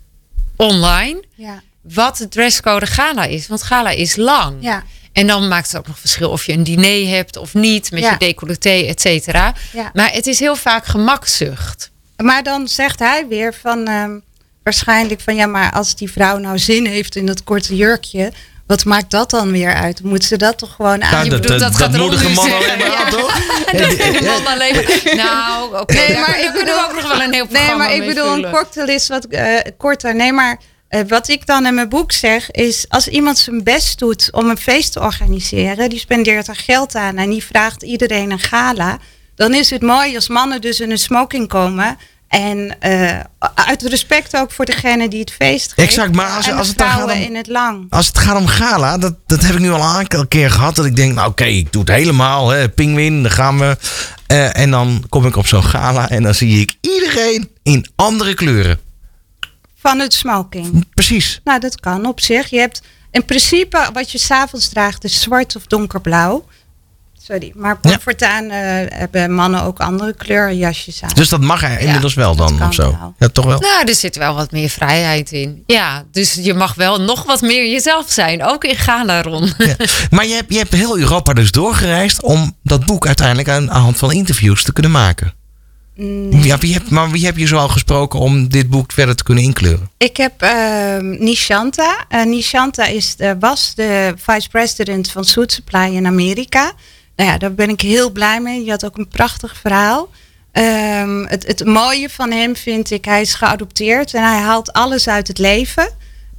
online 0.56 1.24
Ja. 1.36 1.62
wat 1.82 2.18
de 2.18 2.28
dresscode 2.28 2.86
gala 2.86 3.24
is. 3.26 3.48
Want 3.48 3.64
gala 3.64 3.90
is 3.90 4.16
lang. 4.16 4.56
Ja. 4.60 4.84
En 5.14 5.28
dan 5.28 5.48
maakt 5.48 5.68
het 5.68 5.78
ook 5.78 5.88
nog 5.88 6.00
verschil 6.00 6.30
of 6.30 6.46
je 6.46 6.54
een 6.54 6.64
diner 6.64 7.16
hebt 7.16 7.38
of 7.38 7.54
niet. 7.54 7.92
Met 7.92 8.02
Ja. 8.04 8.12
je 8.12 8.18
decolleté, 8.18 8.70
et 8.88 9.02
cetera. 9.02 9.54
Ja. 9.72 9.92
Maar 9.94 10.12
het 10.12 10.28
is 10.28 10.40
heel 10.40 10.56
vaak 10.56 10.86
gemakzucht. 10.86 11.92
Maar 12.18 12.44
dan 12.44 12.68
zegt 12.68 13.00
hij 13.00 13.26
weer 13.30 13.54
van 13.62 13.88
ehm, 13.88 14.12
waarschijnlijk 14.64 15.22
van 15.22 15.36
ja, 15.36 15.46
maar 15.46 15.72
als 15.72 15.96
die 15.96 16.12
vrouw 16.12 16.38
nou 16.38 16.60
zin 16.60 16.86
heeft 16.86 17.16
in 17.16 17.26
dat 17.26 17.44
korte 17.44 17.76
jurkje, 17.76 18.32
wat 18.68 18.86
maakt 18.86 19.12
dat 19.12 19.30
dan 19.30 19.52
weer 19.52 19.74
uit? 19.74 20.04
Moet 20.04 20.24
ze 20.24 20.38
dat 20.38 20.58
toch 20.58 20.74
gewoon 20.76 21.04
aan? 21.04 21.12
Ja, 21.12 21.22
Je 21.24 21.30
dat, 21.30 21.42
bedoelt, 21.42 21.60
dat, 21.60 21.72
dat 21.72 21.80
dat 21.80 21.90
gaat 21.90 21.98
moedige 22.02 22.30
man 22.30 22.52
alleen 22.54 22.78
maar 22.78 22.88
ja. 22.92 23.10
toch? 23.10 23.34
De 23.72 24.20
man 24.44 24.54
alleen 24.54 24.76
maar- 24.76 25.16
Nou, 25.26 25.80
oké. 25.80 25.94
Nee, 25.94 26.18
maar 26.18 26.40
ik 26.40 26.52
we 26.54 26.86
ook 26.88 26.96
nog 27.02 27.12
wel 27.12 27.22
een 27.22 27.34
heel 27.34 27.46
Nee, 27.50 27.76
maar 27.76 27.94
ik 27.94 28.06
bedoel, 28.06 28.34
een 28.34 28.52
cocktail 28.52 28.88
is 28.88 29.08
wat 29.08 29.26
eh, 29.26 29.60
korter. 29.78 30.16
Nee, 30.16 30.32
maar 30.34 30.60
eh, 30.92 31.02
wat 31.08 31.28
ik 31.28 31.46
dan 31.46 31.66
in 31.66 31.74
mijn 31.76 31.90
boek 31.90 32.12
zeg 32.12 32.52
is... 32.52 32.86
als 32.90 33.08
iemand 33.08 33.38
zijn 33.38 33.64
best 33.64 34.00
doet 34.00 34.30
om 34.32 34.50
een 34.50 34.58
feest 34.58 34.92
te 34.92 35.00
organiseren... 35.00 35.90
die 35.90 36.00
spendeert 36.00 36.48
er 36.48 36.56
geld 36.56 36.96
aan 36.96 37.18
en 37.18 37.30
die 37.30 37.44
vraagt 37.44 37.84
iedereen 37.84 38.32
een 38.32 38.40
gala... 38.40 38.98
dan 39.36 39.54
is 39.54 39.70
het 39.70 39.82
mooi 39.82 40.16
als 40.16 40.28
mannen 40.28 40.62
dus 40.62 40.80
in 40.80 40.92
een 40.92 40.98
smoking 41.00 41.48
komen... 41.48 41.98
en 42.28 42.76
eh, 42.80 43.20
uit 43.56 43.82
respect 43.82 44.38
ook 44.38 44.52
voor 44.52 44.66
degene 44.66 45.08
die 45.10 45.20
het 45.20 45.32
feest 45.32 45.74
geeft. 45.74 45.88
Exact, 45.88 46.16
maar 46.16 46.30
als- 46.36 46.48
en 46.48 46.56
als 46.58 46.66
de 46.68 46.70
het 46.70 46.78
dan 46.82 46.90
gaat 46.90 47.04
om- 47.18 47.22
in 47.24 47.36
het 47.36 47.48
lang. 47.48 47.86
Als 47.90 48.08
het 48.08 48.18
gaat 48.18 48.38
om 48.38 48.48
gala, 48.48 48.98
dat, 48.98 49.14
dat 49.28 49.42
heb 49.42 49.54
ik 49.54 49.60
nu 49.60 49.72
al 49.72 49.80
een 49.82 49.96
aantal 49.98 50.28
keer 50.28 50.52
gehad. 50.52 50.76
Dat 50.76 50.86
ik 50.86 50.96
denk, 50.96 51.14
nou 51.16 51.30
oké, 51.30 51.44
ik 51.46 51.72
doe 51.72 51.82
het 51.82 51.92
helemaal. 51.92 52.50
Hè, 52.50 52.70
Pingwin, 52.70 53.22
daar 53.24 53.32
gaan 53.32 53.60
we. 53.60 53.78
Eh, 54.28 54.58
en 54.58 54.72
dan 54.72 55.04
kom 55.10 55.26
ik 55.26 55.36
op 55.36 55.48
zo'n 55.48 55.64
gala 55.64 56.10
en 56.10 56.24
dan 56.24 56.34
zie 56.34 56.62
ik 56.62 56.74
iedereen 56.82 57.50
in 57.64 57.86
andere 57.96 58.34
kleuren. 58.34 58.80
Van 59.82 60.00
het 60.00 60.14
smoking. 60.14 60.86
Precies. 60.94 61.40
Nou, 61.44 61.60
dat 61.60 61.80
kan 61.80 62.06
op 62.06 62.20
zich. 62.20 62.50
Je 62.50 62.60
hebt 62.60 62.82
in 63.12 63.26
principe 63.26 63.90
wat 63.94 64.12
je 64.12 64.18
s'avonds 64.18 64.70
draagt 64.70 65.04
is 65.04 65.22
zwart 65.22 65.56
of 65.56 65.66
donkerblauw. 65.66 66.46
Sorry, 67.24 67.52
maar 67.56 67.78
Ja. 67.82 68.00
voortaan 68.00 68.44
eh, 68.50 68.60
hebben 68.98 69.34
mannen 69.34 69.64
ook 69.64 69.80
andere 69.80 70.14
kleuren 70.16 70.58
jasjes 70.58 71.04
aan. 71.04 71.10
Dus 71.14 71.30
dat 71.30 71.42
mag 71.42 71.64
er 71.64 71.80
inmiddels 71.80 72.14
wel 72.14 72.36
dan 72.36 72.64
of 72.64 72.74
zo. 72.74 72.84
wel. 73.00 73.14
Ja, 73.18 73.28
toch 73.28 73.46
wel? 73.46 73.60
Nou, 73.60 73.84
er 73.88 73.96
zit 73.96 74.16
wel 74.16 74.36
wat 74.36 74.52
meer 74.52 74.70
vrijheid 74.70 75.32
in. 75.32 75.64
Ja, 75.68 76.04
dus 76.12 76.34
je 76.34 76.54
mag 76.54 76.74
wel 76.74 77.02
nog 77.02 77.24
wat 77.24 77.42
meer 77.42 77.72
jezelf 77.72 78.10
zijn. 78.12 78.44
Ook 78.46 78.64
in 78.64 78.76
Ghana, 78.76 79.22
Ron. 79.22 79.52
Ja. 79.58 79.76
Maar 80.10 80.26
je 80.26 80.34
hebt, 80.34 80.52
je 80.54 80.58
hebt 80.58 80.74
heel 80.74 80.98
Europa 80.98 81.34
dus 81.34 81.52
doorgereisd 81.52 82.22
om 82.22 82.56
dat 82.64 82.86
boek 82.86 83.08
uiteindelijk 83.08 83.50
aan 83.50 83.66
de 83.66 83.72
hand 83.72 83.98
van 83.98 84.12
interviews 84.12 84.64
te 84.64 84.74
kunnen 84.74 84.92
maken. 84.92 85.34
Ja, 85.96 86.58
wie 86.58 86.74
heb, 86.74 86.90
maar 86.90 87.10
wie 87.10 87.26
heb 87.26 87.38
je 87.38 87.48
zoal 87.48 87.70
gesproken 87.70 88.20
om 88.20 88.50
dit 88.50 88.70
boek 88.70 88.92
verder 88.92 89.16
te 89.16 89.24
kunnen 89.24 89.44
inkleuren? 89.44 89.90
Ik 89.98 90.18
heb 90.18 90.42
ehm 90.42 91.24
Nishanta. 91.24 92.06
Eh, 92.10 92.24
Nishanta 92.24 92.86
is 92.86 93.16
de, 93.16 93.36
was 93.40 93.76
de 93.76 94.14
vice-president 94.18 95.12
van 95.12 95.26
Food 95.26 95.52
Supply 95.52 95.96
in 95.96 96.06
Amerika. 96.06 96.72
Nou 97.16 97.30
ja, 97.30 97.38
daar 97.38 97.54
ben 97.54 97.70
ik 97.70 97.82
heel 97.82 98.12
blij 98.12 98.42
mee. 98.42 98.60
Die 98.60 98.70
had 98.70 98.86
ook 98.86 98.98
een 98.98 99.08
prachtig 99.08 99.58
verhaal. 99.58 100.10
Ehm, 100.52 101.26
het, 101.26 101.48
het 101.48 101.66
mooie 101.66 102.10
van 102.10 102.32
hem 102.32 102.56
vind 102.56 102.92
ik, 102.92 103.06
hij 103.06 103.22
is 103.22 103.34
geadopteerd 103.34 104.14
en 104.14 104.24
hij 104.24 104.40
haalt 104.40 104.74
alles 104.74 105.08
uit 105.08 105.28
het 105.28 105.38
leven. 105.38 105.90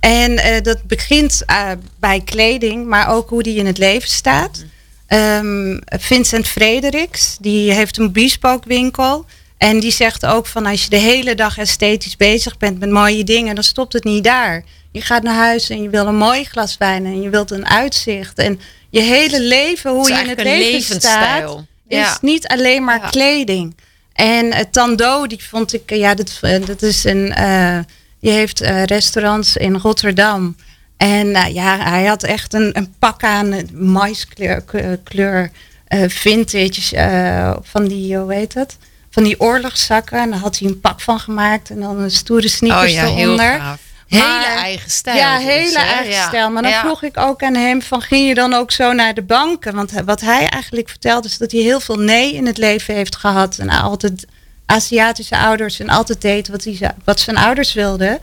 En 0.00 0.38
eh, 0.38 0.62
dat 0.62 0.82
begint 0.82 1.42
eh, 1.46 1.70
bij 2.00 2.20
kleding, 2.24 2.86
maar 2.86 3.08
ook 3.08 3.28
hoe 3.28 3.42
die 3.42 3.56
in 3.56 3.66
het 3.66 3.78
leven 3.78 4.08
staat. 4.08 4.64
Ehm, 5.06 5.78
Vincent 5.84 6.48
Frederiks, 6.48 7.36
die 7.40 7.72
heeft 7.72 7.98
een 7.98 8.12
bespoke 8.12 8.68
winkel. 8.68 9.26
En 9.62 9.80
die 9.80 9.90
zegt 9.92 10.26
ook 10.26 10.46
van 10.46 10.66
als 10.66 10.82
je 10.84 10.88
de 10.90 10.96
hele 10.96 11.34
dag 11.34 11.58
esthetisch 11.58 12.16
bezig 12.16 12.56
bent 12.56 12.78
met 12.80 12.90
mooie 12.90 13.24
dingen, 13.24 13.54
dan 13.54 13.64
stopt 13.64 13.92
het 13.92 14.04
niet 14.04 14.24
daar. 14.24 14.64
Je 14.92 15.00
gaat 15.00 15.22
naar 15.22 15.34
huis 15.34 15.70
en 15.70 15.82
je 15.82 15.88
wil 15.90 16.06
een 16.06 16.16
mooi 16.16 16.44
glas 16.44 16.76
wijn 16.78 17.04
en 17.04 17.22
je 17.22 17.30
wilt 17.30 17.50
een 17.50 17.66
uitzicht. 17.68 18.38
En 18.38 18.60
je 18.90 19.00
hele 19.00 19.40
leven, 19.42 19.90
hoe 19.90 20.06
Het 20.12 20.16
je 20.16 20.22
in 20.22 20.28
het 20.28 20.42
leven 20.42 21.00
staat, 21.00 21.56
is 21.88 21.96
Ja. 21.96 22.18
niet 22.20 22.46
alleen 22.48 22.84
maar 22.84 23.00
Ja. 23.00 23.08
kleding. 23.08 23.76
En 24.12 24.46
uh, 24.46 24.58
Tando, 24.70 25.26
die 25.26 25.44
vond 25.44 25.72
ik, 25.74 25.90
eh, 25.90 25.98
ja, 25.98 26.14
dat, 26.14 26.38
eh, 26.40 26.64
dat 26.66 26.82
is 26.82 27.04
een, 27.04 27.32
eh, 27.34 27.78
die 28.20 28.30
heeft 28.30 28.60
eh, 28.60 28.84
restaurants 28.84 29.56
in 29.56 29.76
Rotterdam. 29.76 30.56
En 30.96 31.34
eh, 31.34 31.54
ja, 31.54 31.78
hij 31.90 32.04
had 32.04 32.22
echt 32.22 32.52
een, 32.54 32.70
een 32.76 32.94
pak 32.98 33.22
aan, 33.24 33.52
een 33.52 33.68
maiskleur, 33.72 34.64
kleur, 35.04 35.50
eh, 35.86 36.08
vintage, 36.08 36.96
eh, 36.96 37.56
van 37.62 37.88
die, 37.88 38.16
hoe 38.18 38.34
heet 38.34 38.52
dat? 38.54 38.76
Van 39.12 39.22
die 39.22 39.40
oorlogszakken. 39.40 40.18
En 40.18 40.30
daar 40.30 40.38
had 40.38 40.58
hij 40.58 40.68
een 40.68 40.80
pak 40.80 41.00
van 41.00 41.20
gemaakt 41.20 41.70
en 41.70 41.80
dan 41.80 41.98
een 41.98 42.10
stoere 42.10 42.48
sneakers 42.48 42.90
Oh 42.90 42.96
ja, 42.96 43.06
heel 43.06 43.16
eronder. 43.16 43.60
Hele 44.08 44.24
Maar- 44.24 44.56
eigen 44.56 44.90
stijl. 44.90 45.16
Ja, 45.16 45.36
dus, 45.38 45.46
hele 45.46 45.78
eigen 45.78 46.12
Ja. 46.12 46.26
stijl. 46.28 46.50
Maar 46.50 46.62
dan 46.62 46.70
Ja. 46.70 46.80
vroeg 46.80 47.02
ik 47.02 47.18
ook 47.18 47.42
aan 47.42 47.54
hem 47.54 47.82
van 47.82 48.02
ging 48.02 48.28
je 48.28 48.34
dan 48.34 48.54
ook 48.54 48.70
zo 48.70 48.92
naar 48.92 49.14
de 49.14 49.22
banken? 49.22 49.74
Want 49.74 49.92
wat 50.04 50.20
hij 50.20 50.48
eigenlijk 50.48 50.88
vertelde 50.88 51.28
is 51.28 51.38
dat 51.38 51.52
hij 51.52 51.60
heel 51.60 51.80
veel 51.80 51.98
nee 51.98 52.34
in 52.34 52.46
het 52.46 52.58
leven 52.58 52.94
heeft 52.94 53.16
gehad. 53.16 53.58
En 53.58 53.68
altijd 53.70 54.26
Aziatische 54.66 55.36
ouders 55.38 55.80
en 55.80 55.88
altijd 55.88 56.20
deed 56.20 56.48
wat, 56.48 56.64
hij, 56.64 56.94
wat 57.04 57.20
zijn 57.20 57.36
ouders 57.36 57.72
wilden. 57.72 58.18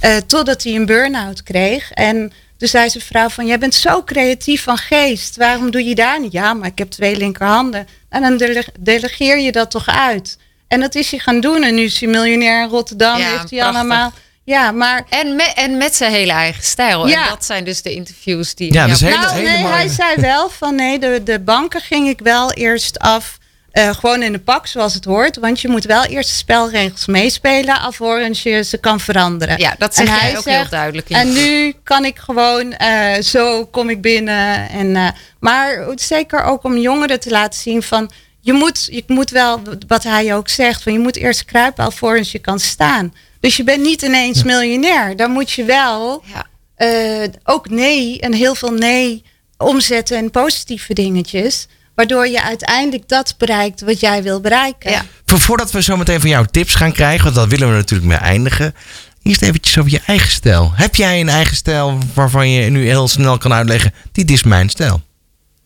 Eh, 0.00 0.16
totdat 0.26 0.62
hij 0.62 0.74
een 0.74 0.86
burn-out 0.86 1.42
kreeg. 1.42 1.90
En 1.90 2.32
toen 2.62 2.70
zei 2.70 2.90
zijn 2.90 3.04
vrouw 3.04 3.28
van, 3.28 3.46
jij 3.46 3.58
bent 3.58 3.74
zo 3.74 4.02
creatief 4.02 4.62
van 4.62 4.76
geest. 4.76 5.36
Waarom 5.36 5.70
doe 5.70 5.84
je 5.84 5.94
daar 5.94 6.20
niet? 6.20 6.32
Ja, 6.32 6.54
maar 6.54 6.68
ik 6.68 6.78
heb 6.78 6.90
twee 6.90 7.16
linkerhanden. 7.16 7.88
En 8.08 8.22
dan 8.22 8.36
dele- 8.36 8.64
delegeer 8.80 9.38
je 9.38 9.52
dat 9.52 9.70
toch 9.70 9.86
uit. 9.88 10.38
En 10.68 10.80
dat 10.80 10.94
is 10.94 11.10
hij 11.10 11.18
gaan 11.18 11.40
doen. 11.40 11.62
En 11.62 11.74
nu 11.74 11.82
is 11.82 12.00
hij 12.00 12.08
miljonair 12.08 12.62
in 12.62 12.68
Rotterdam. 12.68 13.18
Ja, 13.18 13.24
heeft 13.28 13.50
hij 13.50 13.58
prachtig. 13.58 13.76
allemaal... 13.78 14.12
Ja, 14.44 14.70
maar 14.70 15.04
En, 15.08 15.36
met, 15.36 15.52
en 15.54 15.76
met 15.76 15.94
zijn 15.94 16.12
hele 16.12 16.32
eigen 16.32 16.62
stijl. 16.62 17.08
Ja. 17.08 17.22
En 17.22 17.28
dat 17.28 17.44
zijn 17.44 17.64
dus 17.64 17.82
de 17.82 17.92
interviews 17.94 18.54
die... 18.54 18.72
Ja, 18.72 18.86
dus 18.86 19.00
hele- 19.00 19.16
nou, 19.16 19.32
hele 19.32 19.48
nee, 19.48 19.62
mooie- 19.62 19.74
hij 19.74 19.88
zei 19.88 20.16
wel 20.20 20.50
van 20.50 20.74
nee, 20.74 20.98
de, 20.98 21.20
de 21.24 21.40
banken 21.40 21.80
ging 21.80 22.08
ik 22.08 22.20
wel 22.22 22.52
eerst 22.52 22.98
af. 22.98 23.38
Eh, 23.72 23.94
gewoon 23.94 24.22
in 24.22 24.32
de 24.32 24.38
pak 24.38 24.66
zoals 24.66 24.94
het 24.94 25.04
hoort. 25.04 25.36
Want 25.36 25.60
je 25.60 25.68
moet 25.68 25.84
wel 25.84 26.04
eerst 26.04 26.28
de 26.28 26.34
spelregels 26.34 27.06
meespelen. 27.06 27.80
Alvorens 27.80 28.42
je 28.42 28.62
ze 28.64 28.78
kan 28.78 29.00
veranderen. 29.00 29.58
Ja, 29.58 29.74
dat 29.78 29.96
En 29.98 30.06
zeg 30.06 30.20
hij 30.20 30.28
jij 30.30 30.38
ook 30.38 30.44
heel 30.44 30.68
duidelijk. 30.70 31.08
In 31.08 31.16
En 31.16 31.32
nu 31.32 31.74
kan 31.82 32.04
ik 32.04 32.18
gewoon, 32.18 32.72
eh, 32.72 33.22
zo 33.22 33.66
kom 33.66 33.88
ik 33.88 34.00
binnen. 34.00 34.68
En, 34.68 34.96
eh, 34.96 35.08
maar 35.40 35.86
zeker 35.94 36.42
ook 36.44 36.64
om 36.64 36.76
jongeren 36.76 37.20
te 37.20 37.30
laten 37.30 37.60
zien 37.60 37.82
van... 37.82 38.10
Je 38.44 38.52
moet, 38.52 38.88
je 38.90 39.04
moet 39.06 39.30
wel, 39.30 39.60
wat 39.86 40.02
hij 40.02 40.34
ook 40.34 40.48
zegt, 40.48 40.82
van 40.82 40.92
je 40.92 40.98
moet 40.98 41.16
eerst 41.16 41.44
kruipen 41.44 41.84
alvorens 41.84 42.32
je 42.32 42.38
kan 42.38 42.58
staan. 42.60 43.14
Dus 43.40 43.56
je 43.56 43.64
bent 43.64 43.82
niet 43.82 44.02
ineens 44.02 44.42
miljonair. 44.42 45.16
Dan 45.16 45.30
moet 45.30 45.50
je 45.50 45.64
wel 45.64 46.22
Ja. 46.32 46.46
eh, 46.74 47.28
ook 47.44 47.68
nee 47.70 48.20
en 48.20 48.32
heel 48.32 48.54
veel 48.54 48.72
nee 48.72 49.24
omzetten 49.56 50.16
in 50.16 50.30
positieve 50.30 50.94
dingetjes. 50.94 51.66
Waardoor 52.02 52.28
je 52.28 52.42
uiteindelijk 52.42 53.08
dat 53.08 53.34
bereikt 53.38 53.80
wat 53.80 54.00
jij 54.00 54.22
wil 54.22 54.40
bereiken. 54.40 54.90
Ja. 54.90 55.04
Voordat 55.26 55.70
we 55.70 55.82
zo 55.82 55.96
meteen 55.96 56.20
van 56.20 56.30
jou 56.30 56.46
tips 56.50 56.74
gaan 56.74 56.92
krijgen, 56.92 57.24
want 57.24 57.34
dat 57.34 57.48
willen 57.48 57.68
we 57.68 57.74
natuurlijk 57.74 58.08
mee 58.08 58.18
eindigen. 58.18 58.74
Eerst 59.22 59.42
eventjes 59.42 59.78
over 59.78 59.90
je 59.90 60.00
eigen 60.06 60.30
stijl. 60.30 60.72
Heb 60.74 60.94
jij 60.94 61.20
een 61.20 61.28
eigen 61.28 61.56
stijl 61.56 61.98
waarvan 62.14 62.50
je 62.50 62.70
nu 62.70 62.86
heel 62.86 63.08
snel 63.08 63.38
kan 63.38 63.52
uitleggen, 63.52 63.94
dit 64.12 64.30
is 64.30 64.42
mijn 64.42 64.68
stijl? 64.68 65.02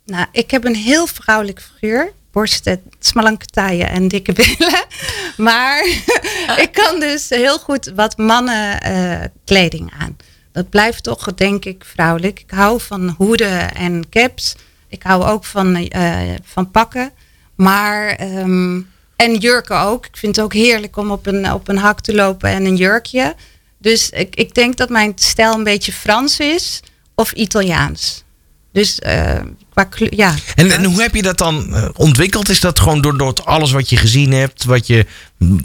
Nou, 0.05 0.27
ik 0.33 0.51
heb 0.51 0.64
een 0.64 0.75
heel 0.75 1.07
vrouwelijk 1.07 1.62
figuur. 1.62 2.12
Borsten, 2.33 2.83
smalanke 3.01 3.46
taille 3.46 3.85
en 3.85 4.09
dikke 4.09 4.33
billen. 4.59 4.85
Maar 5.37 5.87
ik 6.64 6.68
kan 6.72 7.01
dus 7.01 7.29
heel 7.29 7.59
goed 7.59 7.92
wat 7.94 8.16
mannen 8.16 8.81
eh, 8.81 9.29
kleding 9.44 9.92
aan. 9.99 10.16
Dat 10.53 10.70
blijft 10.70 11.03
toch, 11.03 11.35
denk 11.35 11.64
ik, 11.64 11.85
vrouwelijk. 11.85 12.40
Ik 12.40 12.51
hou 12.51 12.81
van 12.81 13.14
hoeden 13.18 13.75
en 13.75 14.09
caps. 14.11 14.55
Ik 14.88 15.03
hou 15.03 15.25
ook 15.25 15.44
van, 15.44 15.77
eh, 15.77 16.35
van 16.44 16.70
pakken. 16.70 17.11
Maar, 17.55 18.09
ehm, 18.09 18.81
en 19.16 19.37
jurken 19.38 19.81
ook. 19.81 20.07
Ik 20.07 20.16
vind 20.16 20.37
het 20.37 20.44
ook 20.44 20.53
heerlijk 20.53 20.96
om 20.96 21.11
op 21.11 21.27
een, 21.27 21.53
op 21.53 21.68
een 21.68 21.79
hak 21.79 22.01
te 22.01 22.14
lopen 22.14 22.51
en 22.51 22.64
een 22.64 22.77
jurkje. 22.77 23.35
Dus 23.79 24.11
ik, 24.11 24.35
ik 24.37 24.55
denk 24.55 24.77
dat 24.77 24.88
mijn 24.88 25.12
stijl 25.14 25.55
een 25.55 25.64
beetje 25.64 25.92
Frans 25.92 26.38
is 26.38 26.83
of 27.14 27.33
Italiaans. 27.33 28.25
Dus 28.72 28.99
eh, 28.99 29.40
qua 29.70 29.85
kleur, 29.85 30.14
ja. 30.14 30.35
En, 30.55 30.70
en 30.70 30.85
hoe 30.85 31.03
heb 31.03 31.14
je 31.14 31.22
dat 31.22 31.38
dan 31.38 31.75
eh, 31.75 31.88
ontwikkeld? 31.92 32.49
Is 32.49 32.61
dat 32.61 32.79
gewoon 32.79 33.01
door, 33.01 33.18
door 33.18 33.35
alles 33.44 33.72
wat 33.72 33.88
je 33.88 33.96
gezien 33.96 34.33
hebt, 34.33 34.64
wat 34.64 34.87
je, 34.87 35.07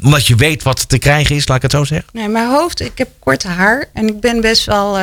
omdat 0.04 0.28
je 0.28 0.36
weet 0.36 0.64
wat 0.64 0.90
te 0.90 0.98
krijgen 0.98 1.36
is, 1.36 1.48
laat 1.48 1.58
ik 1.58 1.64
het 1.64 1.72
zo 1.72 1.84
zeggen? 1.84 2.10
Nee, 2.14 2.28
mijn 2.28 2.50
hoofd, 2.50 2.82
ik 2.82 2.98
heb 2.98 3.10
kort 3.20 3.44
haar 3.44 3.90
en 3.94 4.08
ik 4.08 4.20
ben 4.20 4.42
best 4.42 4.66
wel 4.66 4.98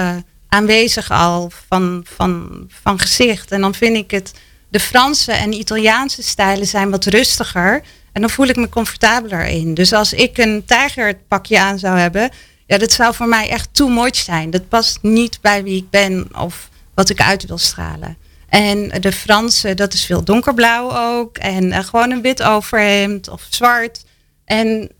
aanwezig 0.48 1.10
al 1.10 1.50
van, 1.68 2.04
van, 2.16 2.64
van 2.82 2.98
gezicht. 2.98 3.50
En 3.50 3.60
dan 3.60 3.74
vind 3.74 3.96
ik 3.96 4.10
het, 4.10 4.32
de 4.68 4.80
Franse 4.80 5.32
en 5.32 5.52
Italiaanse 5.52 6.22
stijlen 6.22 6.66
zijn 6.66 6.90
wat 6.90 7.04
rustiger. 7.04 7.82
En 8.12 8.20
dan 8.20 8.30
voel 8.30 8.46
ik 8.46 8.56
me 8.56 8.68
comfortabeler 8.68 9.46
in. 9.46 9.74
Dus 9.74 9.92
als 9.92 10.12
ik 10.12 10.38
een 10.38 10.62
tijgerpakje 10.66 11.60
aan 11.60 11.78
zou 11.78 11.98
hebben, 11.98 12.30
ja, 12.66 12.78
dat 12.78 12.92
zou 12.92 13.14
voor 13.14 13.28
mij 13.28 13.48
echt 13.48 13.68
too 13.72 13.88
much 13.88 14.16
zijn. 14.16 14.50
Dat 14.50 14.68
past 14.68 14.98
niet 15.02 15.38
bij 15.40 15.62
wie 15.62 15.76
ik 15.76 15.90
ben 15.90 16.28
of 16.38 16.68
wat 16.94 17.10
ik 17.10 17.20
uit 17.20 17.46
wil 17.46 17.58
stralen. 17.58 18.16
En 18.48 18.88
de 19.00 19.12
Franse, 19.12 19.74
dat 19.74 19.92
is 19.92 20.04
veel 20.04 20.24
donkerblauw 20.24 20.96
ook. 20.96 21.38
En 21.38 21.72
eh, 21.72 21.84
gewoon 21.84 22.10
een 22.10 22.22
wit 22.22 22.42
overhemd 22.42 23.28
of 23.28 23.46
zwart. 23.48 24.04
En 24.44 24.90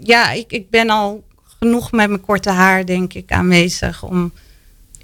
ja, 0.00 0.30
ik, 0.30 0.52
ik 0.52 0.70
ben 0.70 0.90
al 0.90 1.24
genoeg 1.58 1.92
met 1.92 2.08
mijn 2.08 2.20
korte 2.20 2.50
haar, 2.50 2.86
denk 2.86 3.14
ik, 3.14 3.32
aanwezig 3.32 4.02
om. 4.02 4.32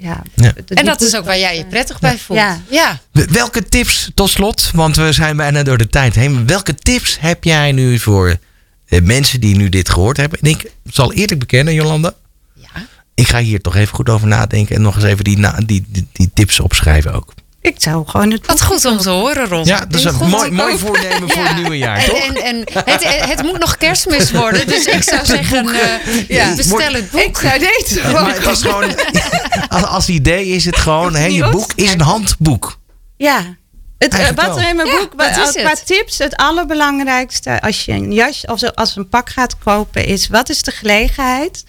Ja, 0.01 0.23
En 0.69 0.85
dat 0.85 1.01
is 1.01 1.17
ook 1.17 1.25
waar 1.25 1.39
jij 1.39 1.57
je 1.57 1.65
prettig 1.67 1.99
bij 2.01 2.19
voelt. 2.19 2.39
Ja. 2.39 2.61
ja. 2.71 3.01
Welke 3.13 3.69
tips, 3.69 4.11
tot 4.15 4.31
slot, 4.31 4.71
want 4.75 4.97
we 4.97 5.13
zijn 5.13 5.37
bijna 5.37 5.63
door 5.63 5.79
de 5.79 5.89
tijd 5.89 6.15
heen. 6.15 6.47
Welke 6.47 6.75
tips 6.75 7.17
heb 7.21 7.45
jij 7.45 7.73
nu 7.73 7.99
voor 7.99 8.37
eh, 8.87 9.01
mensen 9.03 9.41
die 9.41 9.57
nu 9.57 9.69
dit 9.69 9.89
gehoord 9.89 10.17
hebben? 10.17 10.39
En 10.41 10.51
ik 10.51 10.71
zal 10.85 11.13
eerlijk 11.13 11.41
bekennen, 11.41 11.75
Jolanda. 11.75 12.15
Ja. 12.55 12.69
Ik 13.15 13.29
ga 13.29 13.39
hier 13.39 13.61
toch 13.61 13.77
even 13.77 13.95
goed 13.95 14.09
over 14.09 14.27
nadenken 14.29 14.77
en 14.77 14.83
nog 14.83 14.95
eens 14.95 15.05
even 15.05 15.25
die, 15.25 15.39
na- 15.39 15.61
die, 15.67 15.85
die, 15.89 16.07
die 16.13 16.31
tips 16.35 16.61
opschrijven 16.61 17.13
ook. 17.13 17.33
Ik 17.63 17.75
zou 17.79 18.07
gewoon 18.09 18.31
het. 18.31 18.47
Wat 18.47 18.63
goed 18.63 18.85
om 18.85 18.99
te 18.99 19.11
horen, 19.11 19.47
Ron. 19.49 19.65
Ja, 19.65 19.79
dat 19.79 19.95
is 19.95 20.05
een 20.05 20.29
mooi, 20.29 20.51
mooi 20.51 20.79
voornemen 20.79 21.31
voor 21.31 21.45
het 21.45 21.57
nieuwe 21.57 21.79
jaar, 21.79 22.05
toch? 22.05 22.19
En, 22.19 22.35
en, 22.35 22.65
en 22.65 22.83
het, 22.85 23.05
het 23.29 23.43
moet 23.43 23.59
nog 23.59 23.77
kerstmis 23.77 24.31
worden, 24.31 24.67
dus 24.67 24.85
ik 24.87 25.03
zou 25.03 25.27
zeggen, 25.37 25.69
eh, 25.69 26.29
Ja. 26.29 26.55
bestel 26.55 26.93
het 26.93 27.11
boek. 27.11 27.21
Ik 27.21 27.37
zou 27.37 27.61
Ja, 27.61 28.11
maar 28.23 28.35
het 28.35 28.47
is 28.47 28.61
gewoon, 28.63 28.95
als, 29.69 29.83
als 29.83 30.09
idee 30.09 30.47
is 30.47 30.65
het 30.65 30.77
gewoon, 30.77 31.33
je 31.33 31.49
boek 31.49 31.73
is 31.75 31.93
een 31.93 32.01
handboek. 32.01 32.79
Ja. 33.17 33.57
Het, 33.99 34.15
eh, 34.15 34.29
wat 34.35 34.57
er 34.57 34.69
in 34.69 34.77
mijn 34.77 34.89
Ja, 34.89 34.99
boek, 34.99 35.13
wat 35.17 35.37
is 35.37 35.53
qua 35.63 35.71
het? 35.71 35.87
tips, 35.87 36.19
het 36.19 36.37
allerbelangrijkste 36.37 37.61
als 37.61 37.85
je 37.85 37.93
een 37.93 38.13
jas 38.13 38.45
of 38.47 38.59
zo- 38.59 38.67
als 38.75 38.97
een 38.97 39.09
pak 39.09 39.31
gaat 39.31 39.59
kopen, 39.59 40.05
is 40.05 40.29
wat 40.29 40.49
is 40.49 40.63
de 40.63 40.71
gelegenheid? 40.71 41.65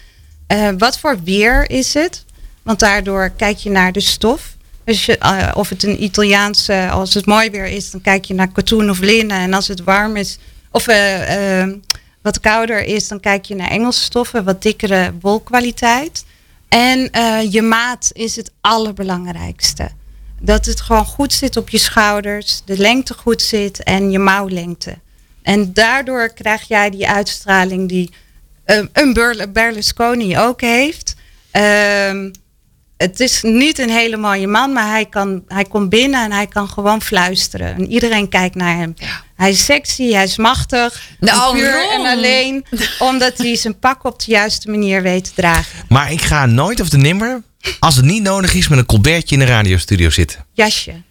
Eh, 0.47 0.67
wat 0.77 0.99
voor 0.99 1.19
weer 1.23 1.69
is 1.69 1.93
het? 1.93 2.25
Want 2.63 2.79
daardoor 2.79 3.29
kijk 3.37 3.57
je 3.57 3.69
naar 3.69 3.91
de 3.91 3.99
stof. 4.01 4.41
Je, 4.85 5.17
eh, 5.17 5.51
of 5.53 5.69
het 5.69 5.83
een 5.83 6.03
Italiaanse, 6.03 6.89
als 6.89 7.13
het 7.13 7.25
mooi 7.25 7.49
weer 7.49 7.65
is, 7.65 7.91
dan 7.91 8.01
kijk 8.01 8.25
je 8.25 8.33
naar 8.33 8.51
katoen 8.51 8.89
of 8.89 8.99
linnen. 8.99 9.37
En 9.37 9.53
als 9.53 9.67
het 9.67 9.83
warm 9.83 10.15
is, 10.15 10.37
of 10.71 10.87
eh, 10.87 11.61
eh, 11.61 11.69
wat 12.21 12.39
kouder 12.39 12.83
is, 12.83 13.07
dan 13.07 13.19
kijk 13.19 13.45
je 13.45 13.55
naar 13.55 13.69
Engelse 13.69 14.01
stoffen, 14.01 14.43
wat 14.43 14.61
dikkere 14.61 15.13
wolkwaliteit. 15.21 16.25
En 16.69 17.11
eh, 17.11 17.51
je 17.51 17.61
maat 17.61 18.09
is 18.13 18.35
het 18.35 18.51
allerbelangrijkste. 18.61 19.89
Dat 20.39 20.65
het 20.65 20.81
gewoon 20.81 21.05
goed 21.05 21.33
zit 21.33 21.57
op 21.57 21.69
je 21.69 21.77
schouders, 21.77 22.61
de 22.65 22.77
lengte 22.77 23.13
goed 23.13 23.41
zit 23.41 23.83
en 23.83 24.11
je 24.11 24.19
mouwlengte. 24.19 24.97
En 25.41 25.73
daardoor 25.73 26.33
krijg 26.33 26.67
jij 26.67 26.89
die 26.89 27.07
uitstraling 27.07 27.89
die 27.89 28.13
eh, 28.63 28.83
een 28.93 29.13
Berl- 29.13 29.51
Berlusconi 29.51 30.37
ook 30.37 30.61
heeft. 30.61 31.15
Ehm, 31.51 32.31
het 33.01 33.19
is 33.19 33.41
niet 33.41 33.79
een 33.79 33.89
hele 33.89 34.17
mooie 34.17 34.47
man, 34.47 34.73
maar 34.73 34.89
hij, 34.89 35.05
kan, 35.05 35.43
hij 35.47 35.65
komt 35.65 35.89
binnen 35.89 36.23
en 36.23 36.31
hij 36.31 36.47
kan 36.47 36.69
gewoon 36.69 37.01
fluisteren. 37.01 37.75
En 37.75 37.91
iedereen 37.91 38.29
kijkt 38.29 38.55
naar 38.55 38.75
hem. 38.75 38.93
Hij 39.35 39.49
is 39.49 39.65
sexy, 39.65 40.11
hij 40.11 40.23
is 40.23 40.37
machtig. 40.37 41.01
Nou, 41.19 41.55
puur 41.55 41.71
Ron. 41.71 41.91
en 41.91 42.11
alleen 42.11 42.65
omdat 42.99 43.37
hij 43.37 43.55
zijn 43.55 43.79
pak 43.79 44.03
op 44.03 44.19
de 44.19 44.31
juiste 44.31 44.69
manier 44.69 45.01
weet 45.01 45.23
te 45.23 45.31
dragen. 45.35 45.79
Maar 45.89 46.11
ik 46.11 46.21
ga 46.21 46.45
nooit 46.45 46.79
of 46.81 46.89
de 46.89 46.97
nimmer, 46.97 47.41
als 47.79 47.95
het 47.95 48.05
niet 48.05 48.23
nodig 48.23 48.53
is, 48.53 48.67
met 48.67 48.79
een 48.79 48.85
colbertje 48.85 49.35
in 49.35 49.41
de 49.41 49.47
radiostudio 49.51 50.09
zitten. 50.09 50.45
Jasje. 50.53 51.01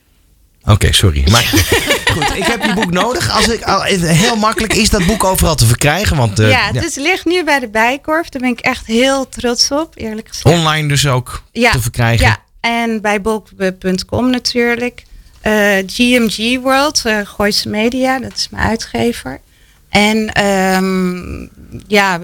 Oké, 0.64 0.92
sorry. 0.92 1.30
Maar 1.30 1.52
goed, 2.12 2.36
ik 2.36 2.44
heb 2.44 2.64
je 2.64 2.74
boek 2.74 2.90
nodig. 2.90 3.30
Als 3.30 3.48
ik, 3.48 3.62
heel 4.00 4.36
makkelijk 4.36 4.74
is 4.74 4.90
dat 4.90 5.06
boek 5.06 5.24
overal 5.24 5.54
te 5.54 5.66
verkrijgen. 5.66 6.16
Want 6.16 6.38
eh, 6.38 6.50
ja, 6.50 6.70
ja, 6.72 6.80
het 6.80 6.96
ligt 6.96 7.24
nu 7.24 7.44
bij 7.44 7.58
de 7.58 7.68
Bijkorf. 7.68 8.28
Daar 8.28 8.42
ben 8.42 8.50
ik 8.50 8.60
echt 8.60 8.86
heel 8.86 9.28
trots 9.28 9.70
op, 9.70 9.94
eerlijk 9.96 10.28
gezegd. 10.28 10.58
online 10.58 10.88
dus 10.88 11.06
ook 11.06 11.42
ja, 11.52 11.70
te 11.70 11.80
verkrijgen. 11.80 12.26
Ja, 12.26 12.36
en 12.60 13.00
bij 13.00 13.20
bulk.com 13.20 14.30
natuurlijk. 14.30 15.02
Eh, 15.40 15.76
GMG 15.86 16.60
World, 16.60 17.02
eh 17.04 17.18
Gooise 17.24 17.68
Media, 17.68 18.18
dat 18.18 18.32
is 18.36 18.48
mijn 18.48 18.68
uitgever. 18.68 19.40
En 19.88 20.32
ehm, 20.32 21.46
ja, 21.86 22.20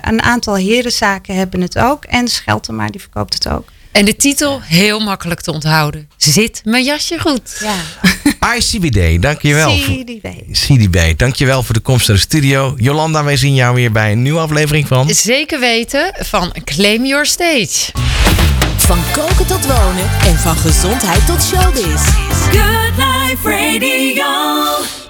een 0.00 0.22
aantal 0.22 0.54
herenzaken 0.56 1.34
hebben 1.34 1.60
het 1.60 1.78
ook. 1.78 2.04
En 2.04 2.28
Scheltema 2.28 2.86
die 2.86 3.00
verkoopt 3.00 3.34
het 3.34 3.48
ook. 3.48 3.68
En 3.92 4.04
de 4.04 4.16
titel, 4.16 4.60
heel 4.62 5.00
makkelijk 5.00 5.40
te 5.40 5.52
onthouden. 5.52 6.10
Zit 6.16 6.60
mijn 6.64 6.84
jasje 6.84 7.18
goed? 7.18 7.56
Ja, 7.60 7.74
ICBD, 8.56 9.22
dankjewel. 9.22 9.76
voor- 9.78 9.94
CDB. 9.96 10.26
CDB, 10.52 11.18
dankjewel 11.18 11.62
voor 11.62 11.74
de 11.74 11.80
komst 11.80 12.08
naar 12.08 12.16
de 12.16 12.22
studio. 12.22 12.74
Jolanda, 12.76 13.24
wij 13.24 13.36
zien 13.36 13.54
jou 13.54 13.74
weer 13.74 13.92
bij 13.92 14.12
een 14.12 14.22
nieuwe 14.22 14.40
aflevering 14.40 14.86
van... 14.86 15.10
Zeker 15.14 15.60
weten 15.60 16.14
van 16.18 16.52
Claim 16.64 17.04
Your 17.06 17.26
Stage. 17.26 17.92
Van 18.76 18.98
koken 19.12 19.46
tot 19.46 19.66
wonen 19.66 20.10
en 20.26 20.36
van 20.38 20.56
gezondheid 20.56 21.26
tot 21.26 21.42
showbiz. 21.42 22.02
Good 22.50 22.96
Life 22.96 23.48
Radio. 23.50 25.08